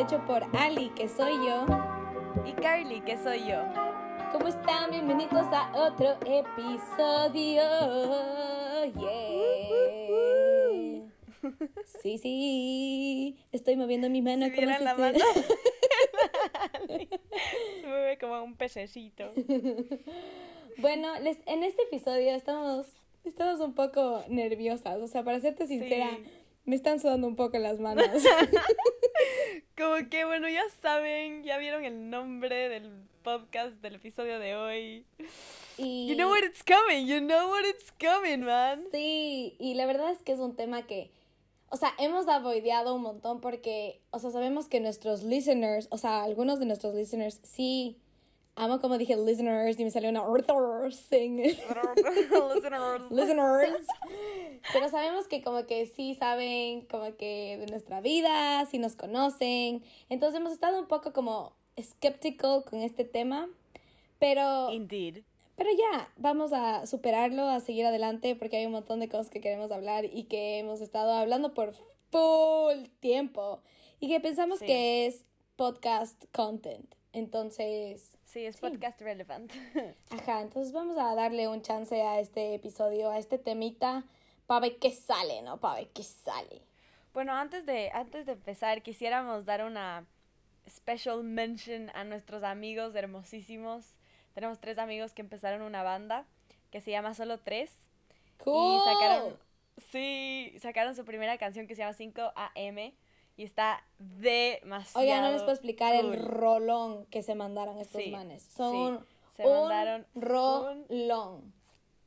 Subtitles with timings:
[0.00, 1.64] hecho por Ali, que soy yo.
[2.46, 3.62] Y Carly, que soy yo.
[4.32, 4.90] ¿Cómo están?
[4.90, 7.62] Bienvenidos a otro episodio.
[8.96, 9.10] Yeah.
[12.02, 13.36] Sí, sí.
[13.52, 15.18] Estoy moviendo mi mano Si como si la mano.
[17.80, 19.32] Se mueve como un pececito.
[20.78, 22.86] Bueno, les- en este episodio estamos,
[23.24, 25.00] estamos un poco nerviosas.
[25.02, 26.22] O sea, para serte sincera, Sí.
[26.64, 28.06] me están sudando un poco las manos.
[29.80, 32.90] Como que, bueno, ya saben, ya vieron el nombre del
[33.22, 35.06] podcast del episodio de hoy.
[35.78, 38.84] y You know what it's coming, you know what it's coming, man.
[38.92, 41.10] Sí, y la verdad es que es un tema que,
[41.70, 46.24] o sea, hemos avoideado un montón porque, o sea, sabemos que nuestros listeners, o sea,
[46.24, 47.96] algunos de nuestros listeners sí,
[48.56, 50.22] amo como dije listeners y me salió una.
[50.28, 51.58] Listeners.
[53.10, 53.80] listeners.
[54.72, 59.82] Pero sabemos que como que sí saben como que de nuestra vida, sí nos conocen.
[60.08, 63.48] Entonces hemos estado un poco como skeptical con este tema.
[64.18, 65.22] Pero, Indeed.
[65.56, 69.40] pero ya, vamos a superarlo, a seguir adelante porque hay un montón de cosas que
[69.40, 71.72] queremos hablar y que hemos estado hablando por
[72.10, 73.60] full tiempo
[73.98, 74.66] y que pensamos Sí.
[74.66, 75.24] que es
[75.56, 76.94] podcast content.
[77.12, 78.60] Entonces, Sí, es Sí.
[78.60, 79.50] podcast relevant.
[80.10, 84.04] Ajá, entonces vamos a darle un chance a este episodio, a este temita,
[84.50, 85.60] para ver qué sale, ¿no?
[85.60, 86.60] Para ver qué sale.
[87.14, 90.08] Bueno, antes de, antes de empezar, quisiéramos dar una
[90.68, 93.94] special mention a nuestros amigos hermosísimos.
[94.34, 96.26] Tenemos tres amigos que empezaron una banda
[96.72, 97.70] que se llama Solo Tres.
[98.38, 98.74] ¡Cool!
[98.74, 99.38] Y sacaron,
[99.92, 102.92] sí, sacaron su primera canción que se llama 5 AM
[103.36, 108.10] y está demasiado Oiga, no les puedo explicar el rolón que se mandaron estos Sí,
[108.10, 108.42] manes.
[108.50, 111.54] Son un, se mandaron un rolón.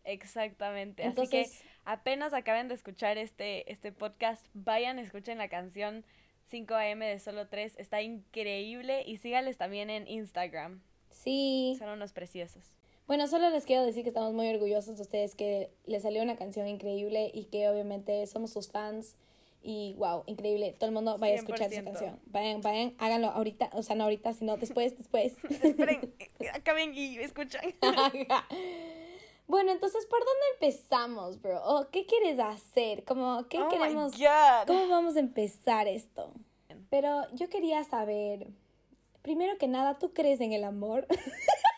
[0.03, 1.05] Exactamente.
[1.05, 6.05] Entonces- Así que apenas acaben de escuchar este, este podcast, vayan, escuchen la canción
[6.47, 7.75] 5 AM de Solo 3.
[7.77, 10.81] Está increíble y síganles también en Instagram.
[11.09, 11.75] Sí.
[11.79, 12.63] Son unos preciosos.
[13.07, 16.37] Bueno, solo les quiero decir que estamos muy orgullosos de ustedes, que les salió una
[16.37, 19.15] canción increíble y que obviamente somos sus fans.
[19.61, 20.75] Y wow, increíble.
[20.77, 21.85] Todo el mundo vaya a escuchar esa 100%.
[21.85, 22.19] canción.
[22.27, 23.69] Vayan, vayan, háganlo ahorita.
[23.73, 25.35] O sea, no ahorita, sino después, después.
[25.63, 26.13] Esperen,
[26.53, 27.61] acaben y escuchan.
[29.47, 31.61] bueno, entonces, ¿por dónde empezamos, bro?
[31.63, 33.03] ¿O ¿Qué quieres hacer?
[33.03, 34.13] Como, ¿Qué Oh queremos?
[34.67, 36.31] ¿Cómo vamos a empezar esto?
[36.89, 38.47] Pero yo quería saber,
[39.21, 41.07] primero que nada, ¿tú crees en el amor?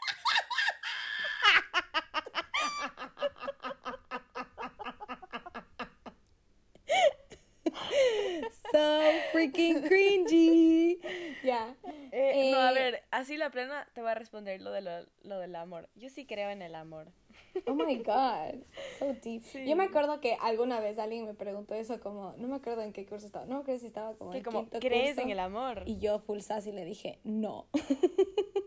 [9.51, 10.99] freaking cringy.
[11.43, 11.75] Ya.
[12.11, 14.91] Eh, no, a Eh, ver, así la plena te voy a responder lo, de lo,
[15.23, 15.87] lo del amor.
[15.95, 17.11] Yo sí creo en el amor.
[17.67, 18.55] Oh my god,
[18.97, 19.43] so deep.
[19.43, 19.65] Sí.
[19.67, 22.93] Yo me acuerdo que alguna vez alguien me preguntó eso como, no me acuerdo en
[22.93, 25.21] qué curso estaba, no creo si estaba como Que en como, quinto ¿crees curso.
[25.21, 25.83] en el amor?
[25.85, 27.67] Y yo full sassy le dije, no.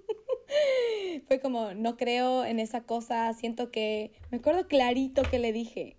[1.27, 5.97] Fue como, no creo en esa cosa, siento que, me acuerdo clarito que le dije,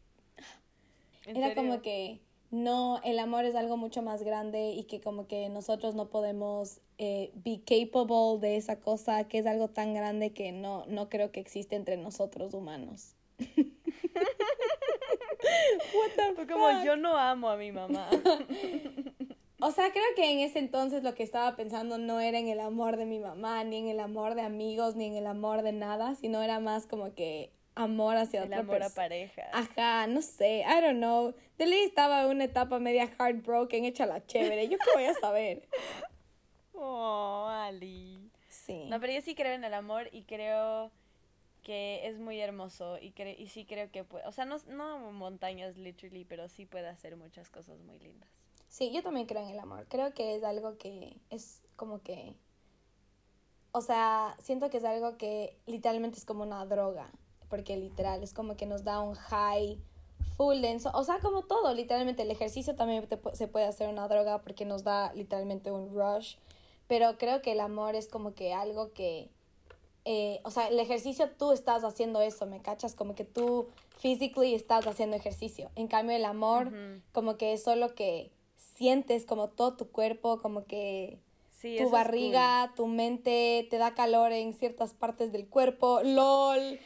[1.25, 1.63] ¿En era serio?
[1.63, 2.19] como que
[2.51, 6.81] no, el amor es algo mucho más grande y que como que nosotros no podemos
[6.97, 11.31] eh, be capable de esa cosa que es algo tan grande que no, no creo
[11.31, 13.15] que existe entre nosotros humanos.
[15.93, 16.83] What the Fue como, fuck?
[16.83, 18.09] yo no amo a mi mamá.
[19.61, 22.61] O sea, creo que en ese entonces lo que estaba pensando no era en el
[22.61, 25.73] amor de mi mamá, ni en el amor de amigos, ni en el amor de
[25.73, 29.49] nada, sino era más como que amor hacia el otra amor a pareja.
[29.51, 31.33] Ajá, no sé, I don't know.
[31.59, 34.68] De ley estaba en una etapa media heartbroken, hecha la chévere.
[34.70, 35.68] ¿Yo qué voy a saber?
[36.81, 38.31] Oh, Ali.
[38.47, 38.86] Sí.
[38.88, 40.92] No, pero yo sí creo en el amor y creo
[41.62, 45.12] que es muy hermoso y, cre- y sí creo que puede, o sea, no, no
[45.12, 48.30] montañas literally, pero sí puede hacer muchas cosas muy lindas.
[48.70, 49.88] Sí, yo también creo en el amor.
[49.90, 52.34] Creo que es algo que es como que...
[53.74, 57.12] O sea, siento que es algo que literalmente es como una droga.
[57.50, 59.78] Porque literal, es como que nos da un high
[60.37, 60.91] full denso.
[60.93, 62.23] O sea, como todo, literalmente.
[62.23, 66.35] El ejercicio también te se puede hacer una droga porque nos da literalmente un rush.
[66.87, 69.29] Pero creo que el amor es como que algo que...
[70.05, 72.95] eh, o sea, el ejercicio tú estás haciendo eso, ¿me cachas?
[72.95, 73.67] Como que tú
[73.99, 75.69] physically estás haciendo ejercicio.
[75.75, 76.71] En cambio, el amor
[77.11, 81.19] como que es solo que sientes como todo tu cuerpo, como que
[81.59, 86.79] Sí, tu barriga, tu mente, te da calor en ciertas partes del cuerpo, lol.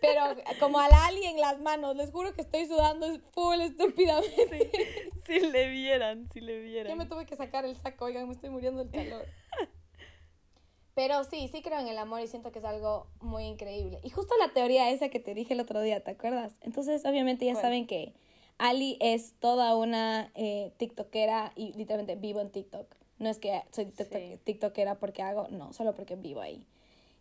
[0.00, 0.22] Pero
[0.60, 4.70] como al alien las manos, les juro que estoy sudando full estúpidamente.
[5.26, 6.90] Si le vieran, si le vieran.
[6.90, 9.26] Yo me tuve que sacar el saco, oigan, me estoy muriendo del calor.
[10.94, 13.98] Pero sí, sí creo en el amor y siento que es algo muy increíble.
[14.04, 16.54] Y justo la teoría esa que te dije el otro día, ¿te acuerdas?
[16.60, 18.14] Entonces, obviamente ya saben que
[18.58, 22.99] Ali es toda una eh, TikTokera y literalmente vivo en TikTok.
[23.20, 24.38] No es que soy tiktok- Sí.
[24.42, 26.66] tiktokera porque hago, no, solo porque vivo ahí.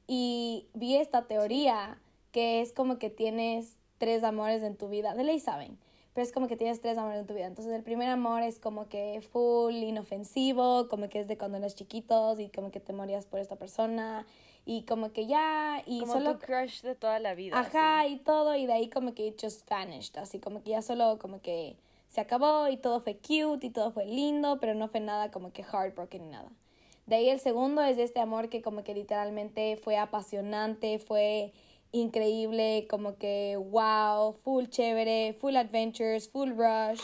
[0.08, 2.00] Y vi esta teoría
[2.32, 5.78] que es como que tienes tres amores en tu vida, de ley saben,
[6.14, 7.46] pero es como que tienes tres amores en tu vida.
[7.46, 11.76] Entonces el primer amor es como que full inofensivo, como que es de cuando eres
[11.76, 14.26] chiquitos y como que te morías por esta persona
[14.66, 17.60] y como que ya y Como solo tu crush de toda la vida.
[17.60, 20.82] Ajá, y todo, y de ahí como que it just vanished, así como que ya
[20.82, 21.76] solo como que
[22.10, 25.54] se acabó y todo fue cute y todo fue lindo, pero no fue nada como
[25.54, 26.52] que heartbroken ni nada.
[27.06, 31.54] De ahí el segundo es este amor que como que literalmente fue apasionante, fue
[31.92, 37.02] increíble, como que wow, full chévere, full adventures, full rush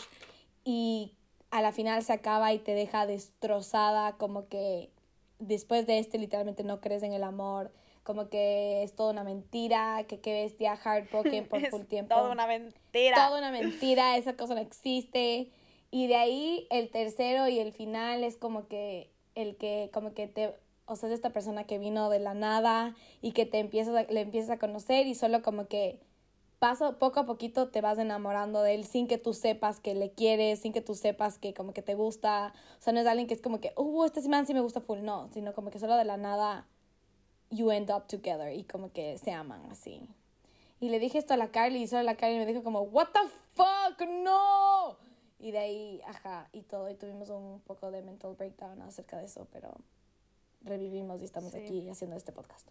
[0.64, 1.12] y
[1.50, 4.90] a la final se acaba y te deja destrozada, como que
[5.38, 7.72] después de este literalmente no crees en el amor,
[8.06, 12.14] como que es toda una mentira, que qué bestia heartbroken por Es full tiempo.
[12.14, 13.26] Toda una mentira.
[13.26, 15.50] Toda una mentira, esa cosa no existe.
[15.90, 20.28] Y de ahí el tercero y el final es como que el que como que
[20.28, 20.54] te
[20.86, 24.10] o sea, es esta persona que vino de la nada y que te empiezas a-
[24.12, 25.98] le empiezas a conocer y solo como que
[26.60, 30.12] paso poco a poquito te vas enamorando de él sin que tú sepas que le
[30.12, 32.54] quieres, sin que tú sepas que como que te gusta.
[32.78, 34.80] O sea, no es alguien que es como que, uh, este man sí me gusta
[34.80, 36.66] full, no, sino como que solo de la nada
[37.50, 40.08] you end up together y como que se aman así.
[40.80, 43.08] Y le dije esto a la Carly y solo la Carly me dijo como, what
[43.12, 43.20] the
[43.54, 44.96] fuck, no.
[45.38, 49.24] Y de ahí, ajá, y todo, y tuvimos un poco de mental breakdown acerca de
[49.26, 49.70] eso, pero
[50.62, 51.58] revivimos y estamos Sí.
[51.58, 52.68] aquí haciendo este podcast.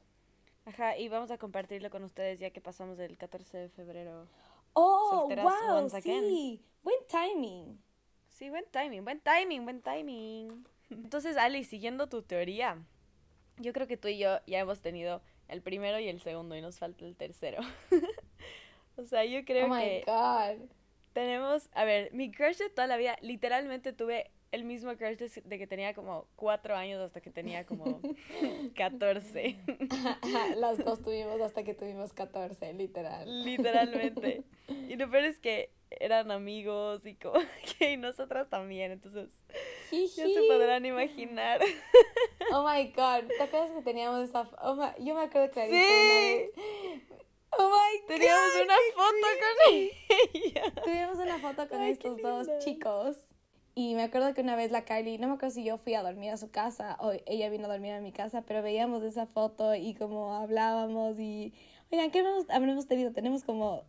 [0.66, 4.28] Ajá, y vamos a compartirlo con ustedes ya que pasamos el 14 de febrero.
[4.74, 6.01] Oh, wow, again.
[6.04, 7.80] sí, buen timing.
[8.30, 10.66] Sí, buen timing, buen timing, buen timing.
[10.89, 12.83] Entonces, Ali, siguiendo tu teoría,
[13.57, 16.62] yo creo que tú y yo ya hemos tenido el primero y el segundo y
[16.62, 17.62] nos falta el tercero.
[18.98, 20.68] o sea, yo creo oh my que god.
[21.13, 25.42] tenemos, a ver, mi crush de toda la vida, literalmente tuve el mismo crush de,
[25.44, 28.02] de que tenía como cuatro años hasta que tenía como
[28.75, 29.57] 14.
[30.56, 33.44] Las dos tuvimos hasta que tuvimos 14, literal.
[33.44, 34.44] Literalmente.
[34.68, 37.40] Y lo peor es que eran amigos y como
[37.78, 39.30] que y nosotras también, entonces
[39.92, 41.62] ya se podrán imaginar.
[42.52, 46.62] Oh my god, ¿te acuerdas que teníamos esa oh my- yo me acuerdo que Sí.
[47.58, 50.84] Oh my Teníamos god, una foto con ella.
[50.84, 53.18] Tuvimos una foto con Ay, estos dos chicos.
[53.74, 56.04] Y me acuerdo que una vez la Carly, no me acuerdo si yo fui a
[56.04, 59.26] dormir a su casa o ella vino a dormir a mi casa, pero veíamos esa
[59.26, 61.54] foto y como hablábamos y,
[61.92, 63.12] oigan, ¿qué habremos, habremos tenido?
[63.12, 63.84] Tenemos como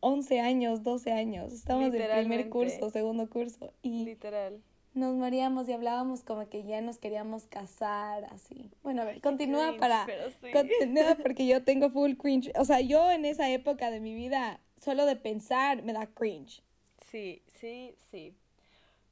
[0.00, 1.52] 11 años, 12 años.
[1.52, 3.72] Estamos en primer curso, segundo curso.
[3.82, 4.60] Y Literal.
[4.94, 8.70] Nos moríamos y hablábamos como que ya nos queríamos casar, así.
[8.82, 10.06] Bueno, a ver, Qué continúa cringe, para...
[10.06, 10.50] sí.
[10.52, 12.52] Continúa porque yo tengo full cringe.
[12.56, 16.62] O sea, yo en esa época de mi vida, solo de pensar me da cringe.
[17.10, 18.34] Sí, sí, sí.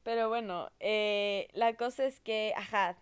[0.03, 2.97] Pero bueno, eh, la cosa es que, ajá,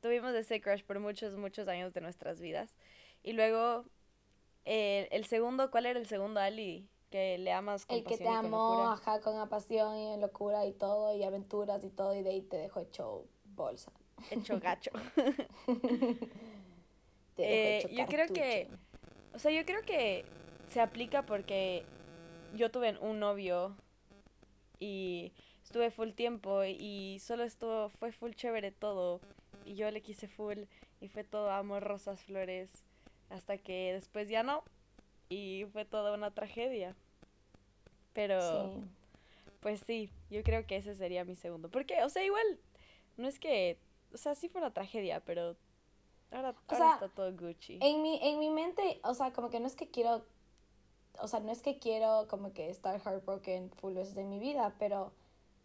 [0.00, 2.74] tuvimos ese crush por muchos, muchos años de nuestras vidas.
[3.22, 3.84] Y luego,
[4.64, 6.88] eh, el segundo, ¿cuál era el segundo, Ali?
[7.10, 8.92] Que le amas con El que te pasión y con amó, locura.
[8.92, 12.42] ajá, con pasión y en locura y todo, y aventuras y todo, y de ahí
[12.42, 13.92] te dejó hecho bolsa.
[14.30, 14.90] Hecho gacho.
[17.34, 18.68] Te dejó Eh, hecho yo creo que,
[19.32, 20.24] o sea, yo creo que
[20.68, 21.84] se aplica porque
[22.54, 23.76] yo tuve un novio
[24.80, 25.32] y
[25.64, 29.20] estuve full tiempo y solo estuvo, fue full chévere todo
[29.64, 30.64] y yo le quise full
[31.00, 32.84] y fue todo amor, rosas, flores,
[33.30, 34.64] hasta que después ya no
[35.28, 36.94] y fue toda una tragedia.
[38.12, 38.40] Pero,
[38.72, 38.80] Sí.
[39.60, 41.68] pues sí, yo creo que ese sería mi segundo.
[41.70, 42.58] Porque, o sea, igual,
[43.16, 43.78] no es que,
[44.12, 45.56] o sea, sí fue una tragedia, pero
[46.30, 47.78] ahora, ahora sea, está todo Gucci.
[47.80, 50.24] En mi, en mi mente, o sea, como que no es que quiero,
[51.20, 54.74] o sea, no es que quiero como que estar heartbroken full veces en mi vida,
[54.78, 55.12] pero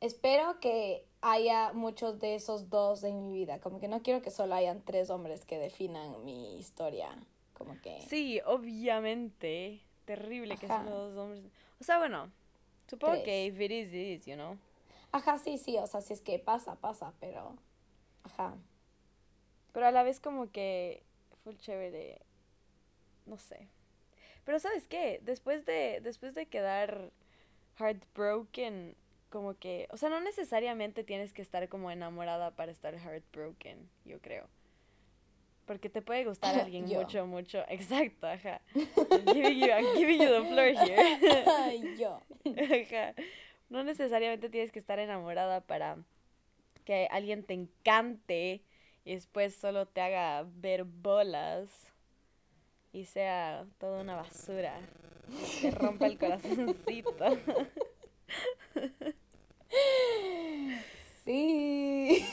[0.01, 3.61] espero que haya muchos de esos dos en mi vida.
[3.61, 7.17] Como que no quiero que solo hayan tres hombres que definan mi historia.
[7.53, 8.01] Como que...
[8.01, 9.81] Sí, obviamente.
[10.05, 10.83] Terrible que Ajá.
[10.83, 11.43] solo dos hombres.
[11.79, 12.31] O sea, bueno,
[12.87, 13.25] supongo Tres.
[13.25, 14.57] que if it is, it is, you know.
[15.11, 17.55] Ajá, sí, sí, o sea, si es que pasa, pasa, pero...
[18.23, 18.55] Ajá.
[19.71, 21.03] Pero a la vez como que
[21.43, 22.21] full chévere.
[23.25, 23.67] No sé.
[24.45, 25.19] Pero ¿sabes qué?
[25.23, 27.11] Después de, después de quedar
[27.79, 28.95] heartbroken,
[29.29, 34.19] como que, o sea, no necesariamente tienes que estar como enamorada para estar heartbroken, yo
[34.21, 34.47] creo.
[35.65, 37.01] Porque te puede gustar alguien Yo.
[37.01, 37.63] mucho, mucho.
[37.69, 38.61] Exacto, ajá.
[38.75, 41.17] I'm giving you, I'm giving you the floor here.
[41.47, 42.21] Ay, yo.
[42.45, 43.13] Ajá.
[43.69, 45.97] No necesariamente tienes que estar enamorada para
[46.85, 48.61] que alguien te encante
[49.05, 51.69] y después solo te haga ver bolas
[52.91, 54.79] y sea toda una basura.
[55.29, 57.15] y Te rompa el corazoncito.
[61.25, 62.25] Sí.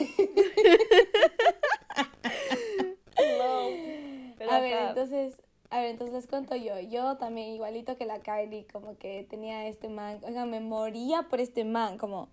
[6.56, 6.78] Yo.
[6.80, 10.20] Yo también, igualito que la Kylie, como que tenía este man.
[10.24, 12.28] Oiga, me moría por este man, como.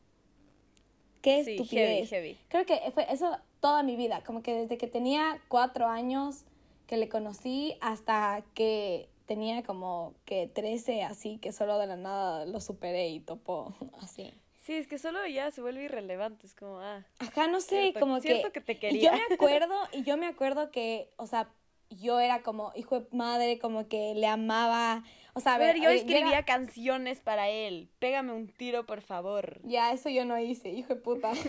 [1.22, 2.10] Qué Sí, estupidez.
[2.10, 2.38] heavy, heavy.
[2.48, 4.24] Creo que fue eso toda mi vida.
[4.24, 6.44] Como que desde que tenía cuatro años
[6.86, 12.46] que le conocí hasta que tenía como que 13, así que solo de la nada
[12.46, 14.34] lo superé y topó así.
[14.64, 18.00] Sí, es que solo ya se vuelve irrelevante, es como, ah, Ajá, no sé, Cierto-
[18.02, 18.62] como cierto que...
[18.62, 19.12] que te y quería.
[19.12, 21.50] yo me acuerdo, y yo me acuerdo que, o sea,
[21.90, 25.04] yo era como hijo de madre, como que le amaba,
[25.34, 28.86] o sea, a a ver, yo oye, escribía era- canciones para él, pégame un tiro,
[28.86, 29.60] por favor.
[29.64, 31.32] Ya, eso yo no hice, hijo de puta.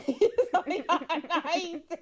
[0.48, 2.00] Eso yo no hice.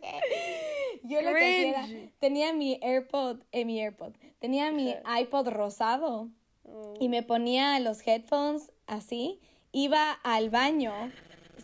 [1.02, 1.86] Yo lo que era,
[2.18, 6.28] tenía mi AirPod, eh, mi AirPod, tenía mi iPod rosado
[6.68, 6.94] Oh.
[6.98, 9.40] y me ponía los headphones así,
[9.70, 10.92] iba al baño,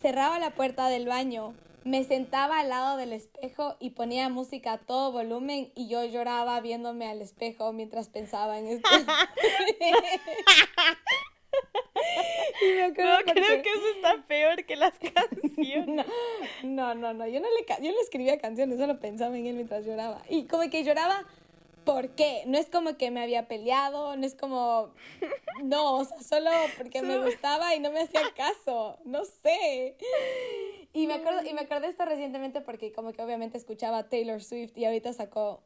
[0.01, 4.79] cerraba la puerta del baño, me sentaba al lado del espejo y ponía música a
[4.79, 8.89] todo volumen y yo lloraba viéndome al espejo mientras pensaba en esto.
[12.63, 15.87] y me acuerdo No, porque- creo que eso está peor que las canciones.
[15.89, 16.05] no,
[16.63, 19.85] no, no, no, yo no le, yo no escribía canciones, solo pensaba en él mientras
[19.85, 20.23] lloraba.
[20.29, 21.25] Y como que lloraba,
[21.85, 22.45] ¿por qué?
[22.47, 24.91] No es como que me había peleado, no es como,
[25.63, 29.97] no, o sea, solo porque me gustaba y no me hacía caso, no sé.
[30.93, 34.43] Y me acuerdo, y me acordé esto recientemente porque como que obviamente escuchaba a Taylor
[34.43, 35.63] Swift y ahorita sacó,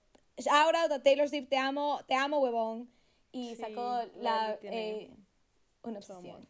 [0.51, 2.89] ahora a Taylor Swift, te amo, te amo, huevón.
[3.33, 5.11] Y Sí, sacó la, eh,
[5.83, 6.49] una obsesión.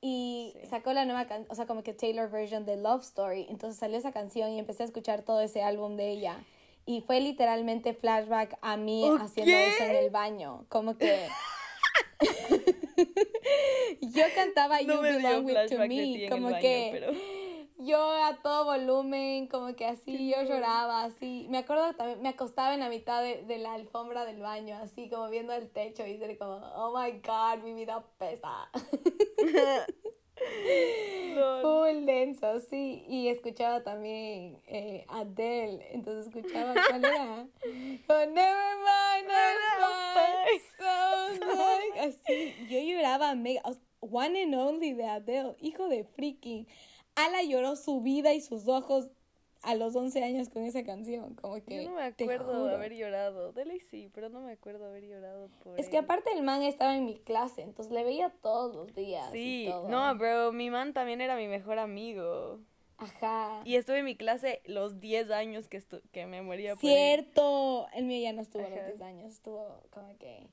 [0.00, 0.68] Y Sí.
[0.68, 3.46] sacó la nueva canción, o sea, como que Taylor version de Love Story.
[3.48, 6.44] Entonces salió esa canción y empecé a escuchar todo ese álbum de ella.
[6.86, 9.68] Y fue literalmente flashback a mí ¿O haciendo qué?
[9.70, 10.66] eso en el baño.
[10.68, 11.26] Como que.
[14.02, 16.28] yo cantaba No You dio Belong With To Me.
[16.28, 16.90] Como baño, que.
[16.92, 17.37] pero...
[17.78, 21.46] Yo a todo volumen, como que así, yo lloraba, así.
[21.48, 25.08] Me acuerdo también, me acostaba en la mitad de, de la alfombra del baño, así
[25.08, 28.68] como viendo el techo y ser como, oh my god, mi vida pesa.
[31.62, 33.04] Full denso, sí.
[33.08, 35.86] Y escuchaba también eh, Adele.
[35.92, 37.46] Entonces escuchaba, ¿cuál era?
[38.10, 40.62] Oh, never mind, never mind.
[40.78, 42.54] So like, así.
[42.68, 43.62] Yo lloraba mega.
[44.00, 45.56] One and only de Adele.
[45.60, 46.66] Hijo de freaking.
[47.26, 49.10] Ala lloró su vida y sus ojos
[49.62, 51.34] a los 11 años con esa canción.
[51.34, 51.82] Como que.
[51.82, 53.52] Yo no me acuerdo de haber llorado.
[53.52, 56.04] De ley sí, pero no me acuerdo haber llorado por Es que él.
[56.04, 59.34] aparte el man estaba en mi clase, entonces le veía todos los días.
[59.34, 59.88] y Sí, todo.
[59.88, 62.60] no, bro, mi man también era mi mejor amigo.
[62.98, 63.62] Ajá.
[63.64, 65.82] Y estuve en mi clase los 10 años que,
[66.12, 66.96] que me moría por él.
[66.96, 67.86] Cierto.
[67.94, 68.86] El mío ya no estuvo los Ajá.
[68.86, 69.32] 10 años.
[69.34, 70.48] Estuvo como que.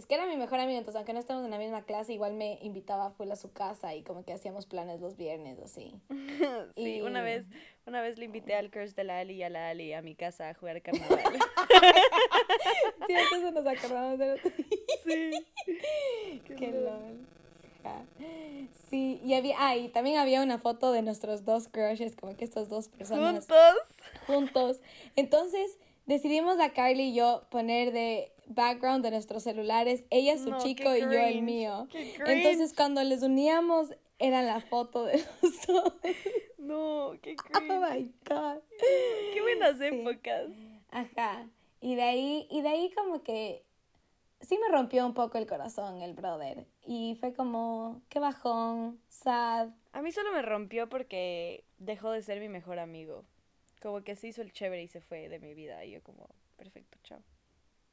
[0.00, 2.32] Es que era mi mejor amigo, entonces aunque no estemos en la misma clase, igual
[2.32, 5.92] me invitaba full a su casa y como que hacíamos planes los viernes o así.
[6.74, 7.44] sí, una vez,
[7.86, 10.14] una vez le invité al curse de la Ali y a la Ali a mi
[10.14, 11.18] casa a jugar carnaval.
[13.06, 14.50] Sí, entonces nos acordamos de otro.
[15.04, 15.30] sí.
[16.46, 16.84] Qué lol.
[16.84, 18.18] lol.
[18.88, 22.44] Sí, y había, ah, y también había una foto de nuestros dos crushes, como que
[22.44, 23.76] estas dos personas Juntos.
[24.26, 24.80] juntos.
[25.16, 25.76] Entonces
[26.06, 30.94] decidimos la Carly y yo poner de background de nuestros celulares, ella su No, chico
[30.94, 31.88] y yo el mío.
[32.26, 35.94] Entonces cuando les uníamos era la foto de los dos.
[36.58, 37.72] No, qué Oh cringe.
[37.80, 38.58] my god.
[39.32, 39.86] Qué buenas Sí.
[39.86, 40.50] épocas.
[40.90, 41.48] Ajá.
[41.80, 43.64] Y de ahí, y de ahí como que
[44.40, 46.66] sí me rompió un poco el corazón el brother.
[46.84, 49.70] Y fue como, qué bajón, sad.
[49.92, 53.24] A mí solo me rompió porque dejó de ser mi mejor amigo.
[53.80, 55.82] Como que se hizo el chévere y se fue de mi vida.
[55.86, 57.20] Y yo como, perfecto, chao.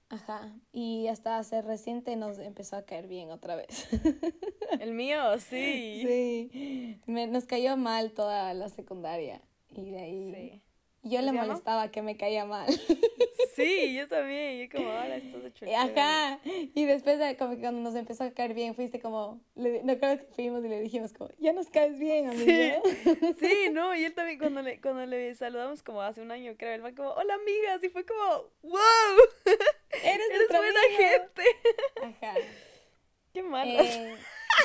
[0.09, 0.53] Ajá.
[0.71, 3.87] Y hasta hace reciente nos empezó a caer bien otra vez.
[4.79, 6.01] El mío, sí.
[6.05, 10.61] Sí, me, nos cayó mal toda la secundaria y de ahí Sí.
[11.03, 12.67] yo le molestaba que me caía mal.
[13.55, 14.59] Sí, yo también.
[14.59, 15.75] Yo como, ahora estás hecho el chévere".
[15.77, 19.81] Ajá, y después de como que cuando nos empezó a caer bien, fuiste como, le,
[19.81, 22.45] no creo que fuimos y le dijimos como, ya nos caes bien, amigo.
[22.45, 23.35] Sí.
[23.39, 26.75] Sí, no, y él también cuando le, cuando le saludamos como hace un año, creo,
[26.75, 28.79] él fue como, hola amigas, y fue como, wow,
[29.45, 31.01] Eres, eres nuestro buena amigo.
[31.01, 31.43] gente.
[32.03, 32.33] Ajá.
[33.33, 33.85] Qué malas.
[33.87, 34.15] Eh,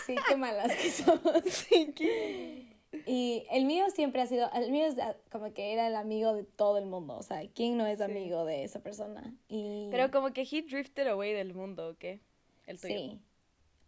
[0.05, 1.43] sí, qué malas que somos.
[1.47, 2.67] Sí, qué-
[3.07, 6.35] Y el mío siempre ha sido, el mío es ah, como que era el amigo
[6.35, 8.05] de todo el mundo, o sea, ¿quién no es Sí.
[8.05, 9.35] amigo de esa persona?
[9.49, 12.21] Y Pero como que he drifted away del mundo, ¿o qué?
[12.67, 12.95] El tuyo.
[12.95, 13.19] Sí.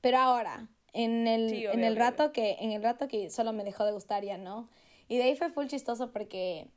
[0.00, 3.28] Pero ahora, en el, Sí, en obvio, el obvio, rato que, en el rato que
[3.30, 4.68] solo me dejó de gustar ya no.
[5.08, 6.68] Y de ahí fue full chistoso porque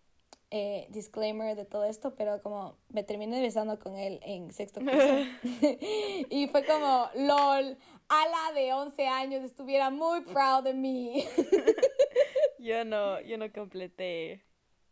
[0.52, 5.16] eh, disclaimer de todo esto, pero como me terminé besando con él en sexto curso.
[6.30, 7.78] y fue como, lol,
[8.10, 11.26] ala de 11 años estuviera muy proud de mí.
[12.60, 14.44] Yo no, yo no completé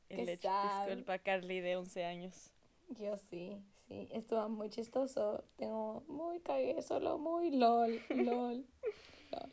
[0.08, 0.50] el hecho.
[0.64, 2.52] Disculpa, Carly, de 11 años.
[2.90, 5.44] Yo sí, Sí, estuvo muy chistoso.
[5.58, 8.66] Tengo muy cagué, solo muy lol, lol,
[9.32, 9.50] lol.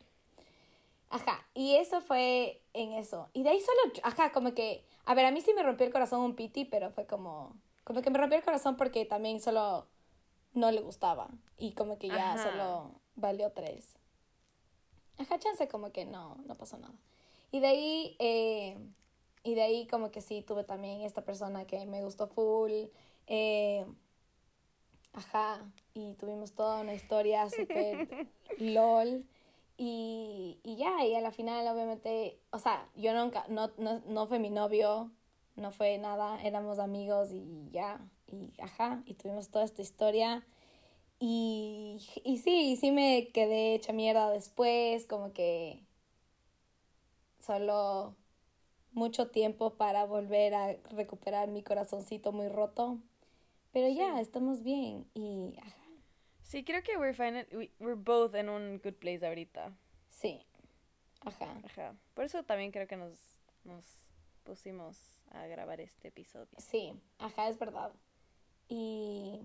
[1.09, 3.29] Ajá, y eso fue en eso.
[3.33, 5.93] Y de ahí solo, ajá, como que, a ver, a mí sí me rompió el
[5.93, 9.87] corazón un piti, pero fue como, como que me rompió el corazón porque también solo
[10.53, 11.29] no le gustaba.
[11.57, 12.51] Y como que ya Ajá.
[12.51, 13.95] solo valió tres.
[15.17, 16.95] Ajá, chance como que no, no pasó nada.
[17.51, 18.77] Y de ahí, eh,
[19.43, 22.71] y de ahí como que sí, tuve también esta persona que me gustó full.
[23.27, 23.85] eh,
[25.13, 25.61] ajá,
[25.93, 28.27] y tuvimos toda una historia súper
[28.57, 29.25] lol.
[29.77, 34.27] Y, y ya, y a la final obviamente, o sea, yo nunca, no, no, no
[34.27, 35.11] fue mi novio,
[35.55, 40.45] no fue nada, éramos amigos y ya, y ajá, y tuvimos toda esta historia.
[41.25, 45.79] Y, y sí, y sí me quedé hecha mierda después, como que
[47.39, 48.13] solo
[48.91, 52.99] mucho tiempo para volver a recuperar mi corazoncito muy roto.
[53.71, 55.77] Pero ya, estamos bien y ajá,
[56.43, 59.71] Sí, creo que we're, fine, we- we're both en un good place ahorita.
[60.09, 60.45] sí,
[61.21, 61.57] ajá.
[61.63, 61.95] Ajá.
[62.15, 63.17] Por eso también creo que nos,
[63.63, 63.85] nos
[64.43, 64.97] pusimos
[65.31, 66.49] a grabar este episodio.
[66.57, 67.93] Sí, ajá, es verdad.
[68.67, 69.39] Y,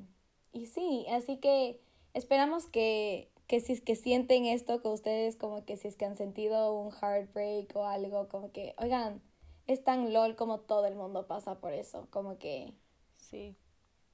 [0.53, 1.81] y sí, así que
[2.15, 6.05] esperamos que, que si es que sienten esto con ustedes, como que si es que
[6.05, 9.23] han sentido un heartbreak o algo, como que, oigan,
[9.67, 12.73] es tan lol como todo el mundo pasa por eso, como que,
[13.19, 13.55] Sí.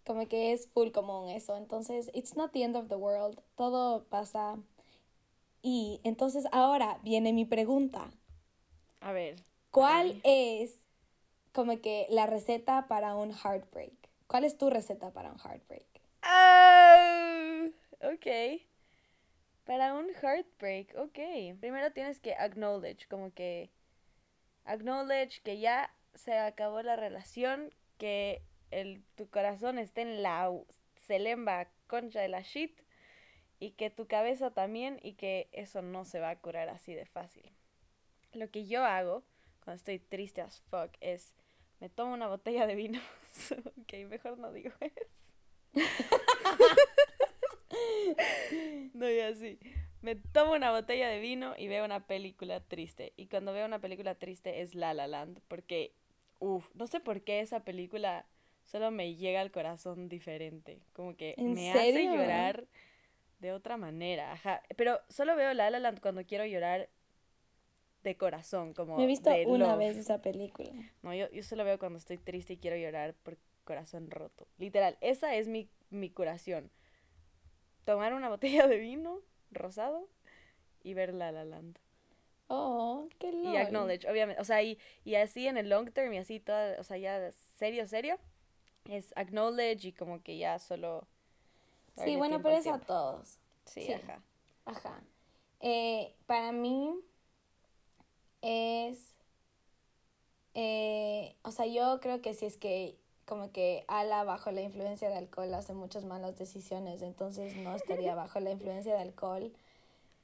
[0.05, 1.57] como que es full común eso.
[1.57, 4.59] Entonces, it's not the end of the world, todo pasa.
[5.62, 8.11] Y entonces ahora viene mi pregunta.
[9.00, 9.37] A ver.
[9.71, 10.62] ¿Cuál Ay.
[10.62, 10.76] es
[11.53, 13.95] como que la receta para un heartbreak?
[14.26, 15.93] ¿Cuál es tu receta para un heartbreak?
[16.25, 17.69] Ah,
[18.00, 18.26] ok.
[19.64, 21.19] Para un heartbreak, ok.
[21.61, 23.70] Primero tienes que acknowledge, como que
[24.64, 30.51] acknowledge que ya se acabó la relación, que el, tu corazón está en la
[30.96, 32.81] celemba concha de la shit
[33.61, 37.07] y que tu cabeza también y que eso no se va a curar así de
[37.07, 37.53] fácil.
[38.33, 39.25] Lo que yo hago
[39.62, 41.35] cuando estoy triste as fuck es
[41.81, 43.01] me tomo una botella de vino.
[43.81, 45.01] ok, mejor no digo eso.
[48.92, 49.59] No, ya sí.
[50.02, 53.12] Me tomo una botella de vino y veo una película triste.
[53.16, 55.40] Y cuando veo una película triste es La La Land.
[55.48, 55.94] Porque,
[56.38, 58.26] uff, no sé por qué esa película
[58.64, 60.80] solo me llega al corazón diferente.
[60.92, 61.72] Como que ¿En me serio?
[61.72, 62.66] hace llorar
[63.40, 64.33] de otra manera.
[64.33, 64.62] Ajá.
[64.76, 66.88] Pero solo veo La La Land cuando quiero llorar
[68.02, 68.74] de corazón.
[68.74, 69.76] Como Me he visto de una love.
[69.76, 70.70] vez esa película.
[71.02, 74.46] No, yo, yo solo veo cuando estoy triste y quiero llorar por corazón roto.
[74.59, 76.70] Literal, esa es mi, mi curación.
[77.85, 80.09] Tomar una botella de vino rosado
[80.83, 81.78] y ver La La Land.
[82.48, 83.54] Oh, qué lol.
[83.54, 84.40] Y acknowledge, obviamente.
[84.40, 87.33] O sea, y, y así en el long term y así toda, o sea, ya
[87.57, 88.18] serio, serio,
[88.85, 91.07] es acknowledge y como que ya solo...
[91.96, 93.38] Sí, bueno, pero es a todos.
[93.64, 93.92] Sí, sí.
[93.92, 94.20] ajá.
[94.66, 95.02] Ajá.
[95.61, 96.94] Eh, para mí
[98.42, 99.16] es,
[100.54, 105.08] eh, o sea, yo creo que si es que como que Ala bajo la influencia
[105.08, 109.52] de alcohol hace muchas malas decisiones, entonces no estaría bajo la influencia de alcohol,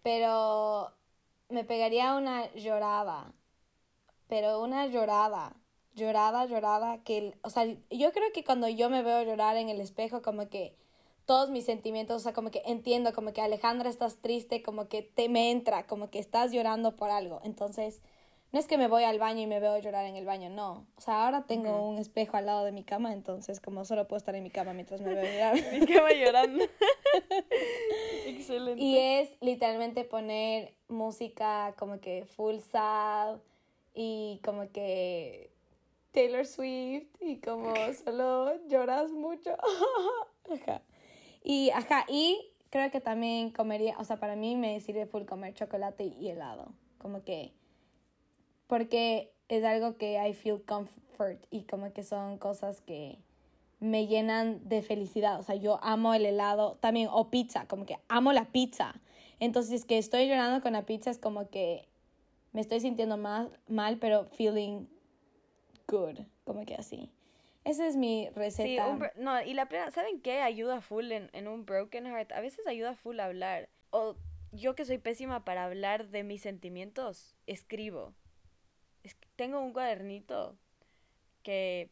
[0.02, 0.92] pero
[1.48, 3.32] me pegaría una llorada,
[4.28, 5.56] pero una llorada,
[5.94, 9.80] llorada, llorada, que, o sea, yo creo que cuando yo me veo llorar en el
[9.80, 10.76] espejo, como que
[11.26, 15.02] todos mis sentimientos, o sea, como que entiendo, como que Alejandra estás triste, como que
[15.02, 17.40] te me entra, como que estás llorando por algo.
[17.44, 18.00] Entonces,
[18.52, 20.86] no es que me voy al baño y me veo llorar en el baño, no.
[20.96, 24.18] O sea, ahora tengo un espejo al lado de mi cama, entonces como solo puedo
[24.18, 25.56] estar en mi cama mientras me veo llorar.
[25.72, 26.64] Mi cama llorando.
[28.26, 28.82] Excelente.
[28.82, 33.38] Y es literalmente poner música como que full sad
[33.94, 35.50] y como que
[36.10, 37.72] Taylor Swift y como
[38.04, 39.56] solo lloras mucho.
[40.52, 40.82] Ajá.
[41.42, 45.54] Y ajá, y creo que también comería, o sea, para mí me sirve full comer
[45.54, 47.52] chocolate y helado, como que
[48.70, 53.18] porque es algo que I feel comfort y como que son cosas que
[53.80, 55.40] me llenan de felicidad.
[55.40, 58.94] O sea, yo amo el helado también, o pizza, como que amo la pizza.
[59.40, 61.88] Entonces, que estoy llorando con la pizza es como que
[62.52, 64.86] me estoy sintiendo más mal, pero feeling
[65.88, 67.10] good, como que así.
[67.64, 68.86] Esa es mi Sí, receta.
[68.86, 70.42] un bro- no, y la plena, ¿saben qué?
[70.42, 72.30] Ayuda full en, en un broken heart.
[72.30, 73.68] A veces ayuda full a hablar.
[73.90, 74.14] O
[74.52, 78.14] yo que soy pésima para hablar de mis sentimientos, escribo.
[79.40, 80.54] Tengo un cuadernito
[81.42, 81.90] que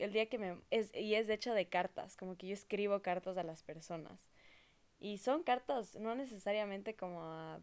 [0.00, 0.60] el día que me...
[0.72, 4.26] Es, y es de hecho de cartas, como que yo escribo cartas a las personas.
[4.98, 7.60] Y son cartas no necesariamente como a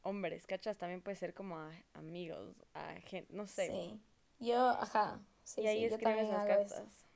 [0.00, 0.78] hombres, ¿cachas?
[0.78, 3.66] También puede ser como a amigos, a gente, no sé.
[3.66, 4.00] Sí.
[4.40, 5.20] Yo, ajá.
[5.44, 6.74] Sí, y ahí sí, yo escribo también esas hago eso.
[6.76, 7.06] cartas.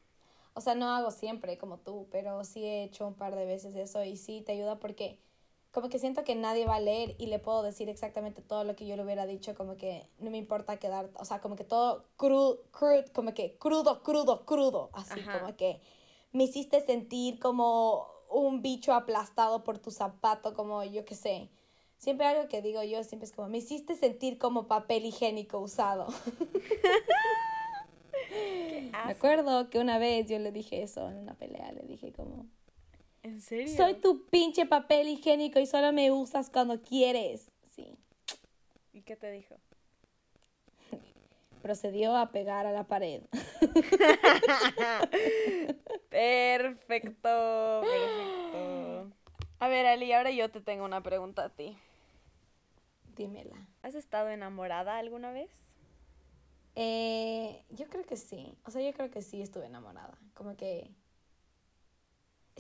[0.52, 3.46] O o sea, no hago siempre como tú, pero sí he hecho un par de
[3.46, 5.18] veces eso y sí te ayuda porque
[5.70, 8.74] como que siento que nadie va a leer y le puedo decir exactamente todo lo
[8.74, 11.64] que yo le hubiera dicho, como que no me importa quedar, o sea, como que
[11.64, 15.80] todo crudo, crudo como que crudo, crudo, crudo, así como que
[16.32, 21.50] me hiciste sentir como un bicho aplastado por tu zapato, como yo qué sé.
[21.98, 26.06] Siempre algo que digo yo, siempre es como, me hiciste sentir como papel higiénico usado.
[28.92, 32.46] Me acuerdo que una vez yo le dije eso en una pelea, le dije como...
[33.22, 33.76] ¿En serio?
[33.76, 37.50] Soy tu pinche papel higiénico y solo me usas cuando quieres.
[37.74, 37.96] Sí.
[38.92, 39.56] ¿Y qué te dijo?
[41.62, 43.22] Procedió a pegar a la pared.
[46.08, 49.12] perfecto, perfecto.
[49.58, 51.76] A ver, Ali, ahora yo te tengo una pregunta a ti.
[53.14, 53.68] Dímela.
[53.82, 55.50] ¿Has estado enamorada alguna vez?
[56.76, 58.54] Eh, yo creo que sí.
[58.64, 60.16] O sea, yo creo que sí estuve enamorada.
[60.32, 60.90] Como que.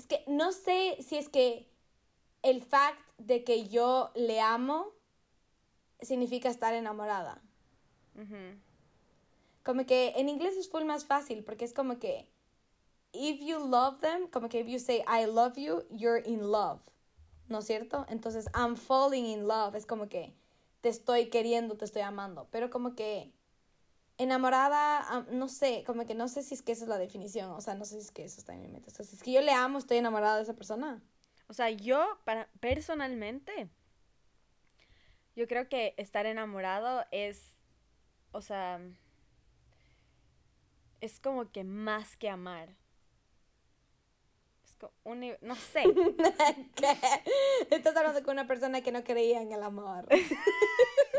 [0.00, 1.68] Es que no sé si es que
[2.42, 4.86] el fact de que yo le amo
[6.00, 7.42] significa estar enamorada.
[9.62, 12.26] Como que en inglés es full más fácil porque es como que
[13.12, 16.80] if you love them, como que if you say I love you, you're in love.
[17.48, 18.06] ¿No es cierto?
[18.08, 19.74] Entonces, I'm falling in love.
[19.74, 20.32] Es como que
[20.80, 22.48] te estoy queriendo, te estoy amando.
[22.50, 23.34] Pero como que
[24.20, 27.60] enamorada, no sé, como que no sé si es que esa es la definición, o
[27.62, 28.90] sea, no sé si es que eso está en mi mente.
[28.90, 31.02] O sea, si es que yo le amo, estoy enamorada de esa persona.
[31.48, 33.70] O sea, yo para, personalmente,
[35.34, 37.54] yo creo que estar enamorado es,
[38.32, 38.78] o sea,
[41.00, 42.76] es como que más que amar.
[44.64, 45.84] Es como un, no sé.
[47.70, 50.06] Estás hablando con una persona que no creía en el amor.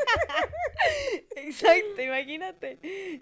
[1.35, 2.77] Exacto, imagínate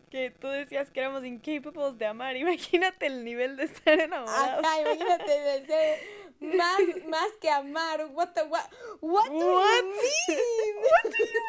[0.09, 2.35] que tú decías que éramos incapables de amar.
[2.35, 4.59] Imagínate el nivel de estar enamorado.
[4.59, 8.07] Ajá, imagínate decir más, más que amar.
[8.11, 8.69] What the what?
[9.01, 9.81] What do what?
[9.81, 9.91] you
[10.27, 10.75] mean?
[10.83, 11.41] What do you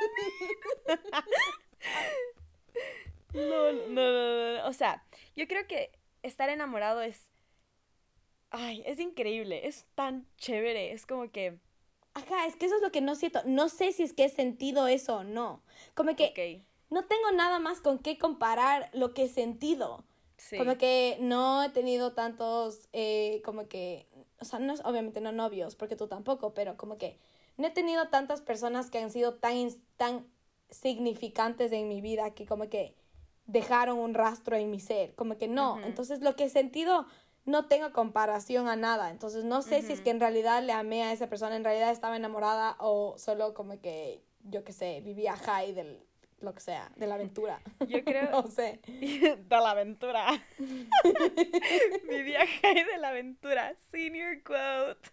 [3.35, 3.49] mean?
[3.49, 4.69] no, no, no, no.
[4.69, 5.05] O sea,
[5.37, 7.29] yo creo que estar enamorado es.
[8.51, 9.67] Ay, es increíble.
[9.69, 10.93] Es tan chévere.
[10.93, 11.59] Es como que
[12.15, 13.41] Ajá, es que eso es lo que no siento.
[13.45, 15.63] No sé si es que he sentido eso o no.
[15.95, 20.05] Como que no tengo nada más con qué comparar lo que he sentido.
[20.57, 24.07] Como que no he tenido tantos, eh, como que,
[24.41, 27.19] o sea, no, obviamente no novios, porque tú tampoco, pero como que
[27.59, 29.69] no he tenido tantas personas que han sido tan,
[29.99, 30.27] tan
[30.71, 32.97] significantes en mi vida que como que
[33.47, 35.15] dejaron un rastro en mi ser.
[35.15, 35.79] Como que no.
[35.85, 37.07] Entonces lo que he sentido
[37.45, 39.11] no tengo comparación a nada.
[39.11, 41.91] Entonces no sé si es que en realidad le amé a esa persona, en realidad
[41.91, 46.01] estaba enamorada o solo como que, yo qué sé, vivía high del
[46.41, 47.61] lo que sea, de la aventura.
[47.87, 48.31] Yo creo.
[48.31, 48.81] no sé.
[48.87, 50.27] De la aventura.
[52.09, 53.75] vivía high de la aventura.
[53.91, 55.11] Senior quote.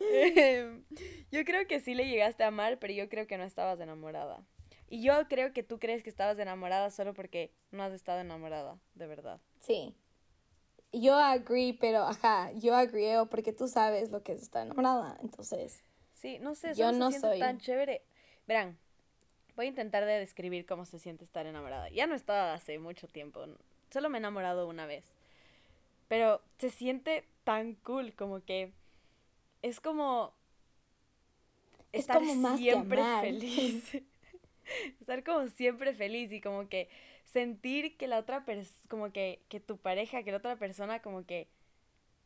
[0.00, 0.84] Em,
[1.30, 4.44] yo creo que sí le llegaste a amar, pero yo creo que no estabas enamorada.
[4.92, 8.76] Y yo creo que tú crees que estabas enamorada solo porque no has estado enamorada,
[8.94, 9.40] de verdad.
[9.60, 9.94] Sí.
[10.92, 15.82] Yo agree, pero ajá, yo agree porque tú sabes lo que es estar enamorada, entonces.
[16.12, 18.02] Sí, no sé, yo no se soy tan chévere.
[18.46, 18.76] Verán,
[19.56, 21.88] voy a intentar de describir cómo se siente estar enamorada.
[21.88, 23.46] Ya no he estado hace mucho tiempo,
[23.90, 25.06] solo me he enamorado una vez.
[26.08, 28.74] Pero se siente tan cool, como que
[29.62, 30.34] es como
[31.92, 34.02] es estar como más siempre feliz.
[35.00, 36.88] estar como siempre feliz y como que
[37.24, 41.24] sentir que la otra persona, como que, que tu pareja, que la otra persona como
[41.24, 41.48] que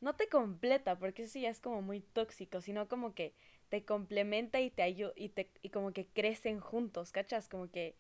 [0.01, 3.35] no te completa, porque eso ya es como muy tóxico, sino como que
[3.69, 7.49] te complementa y te ayuda y te y como que crecen juntos, ¿cachas?
[7.49, 7.97] Como que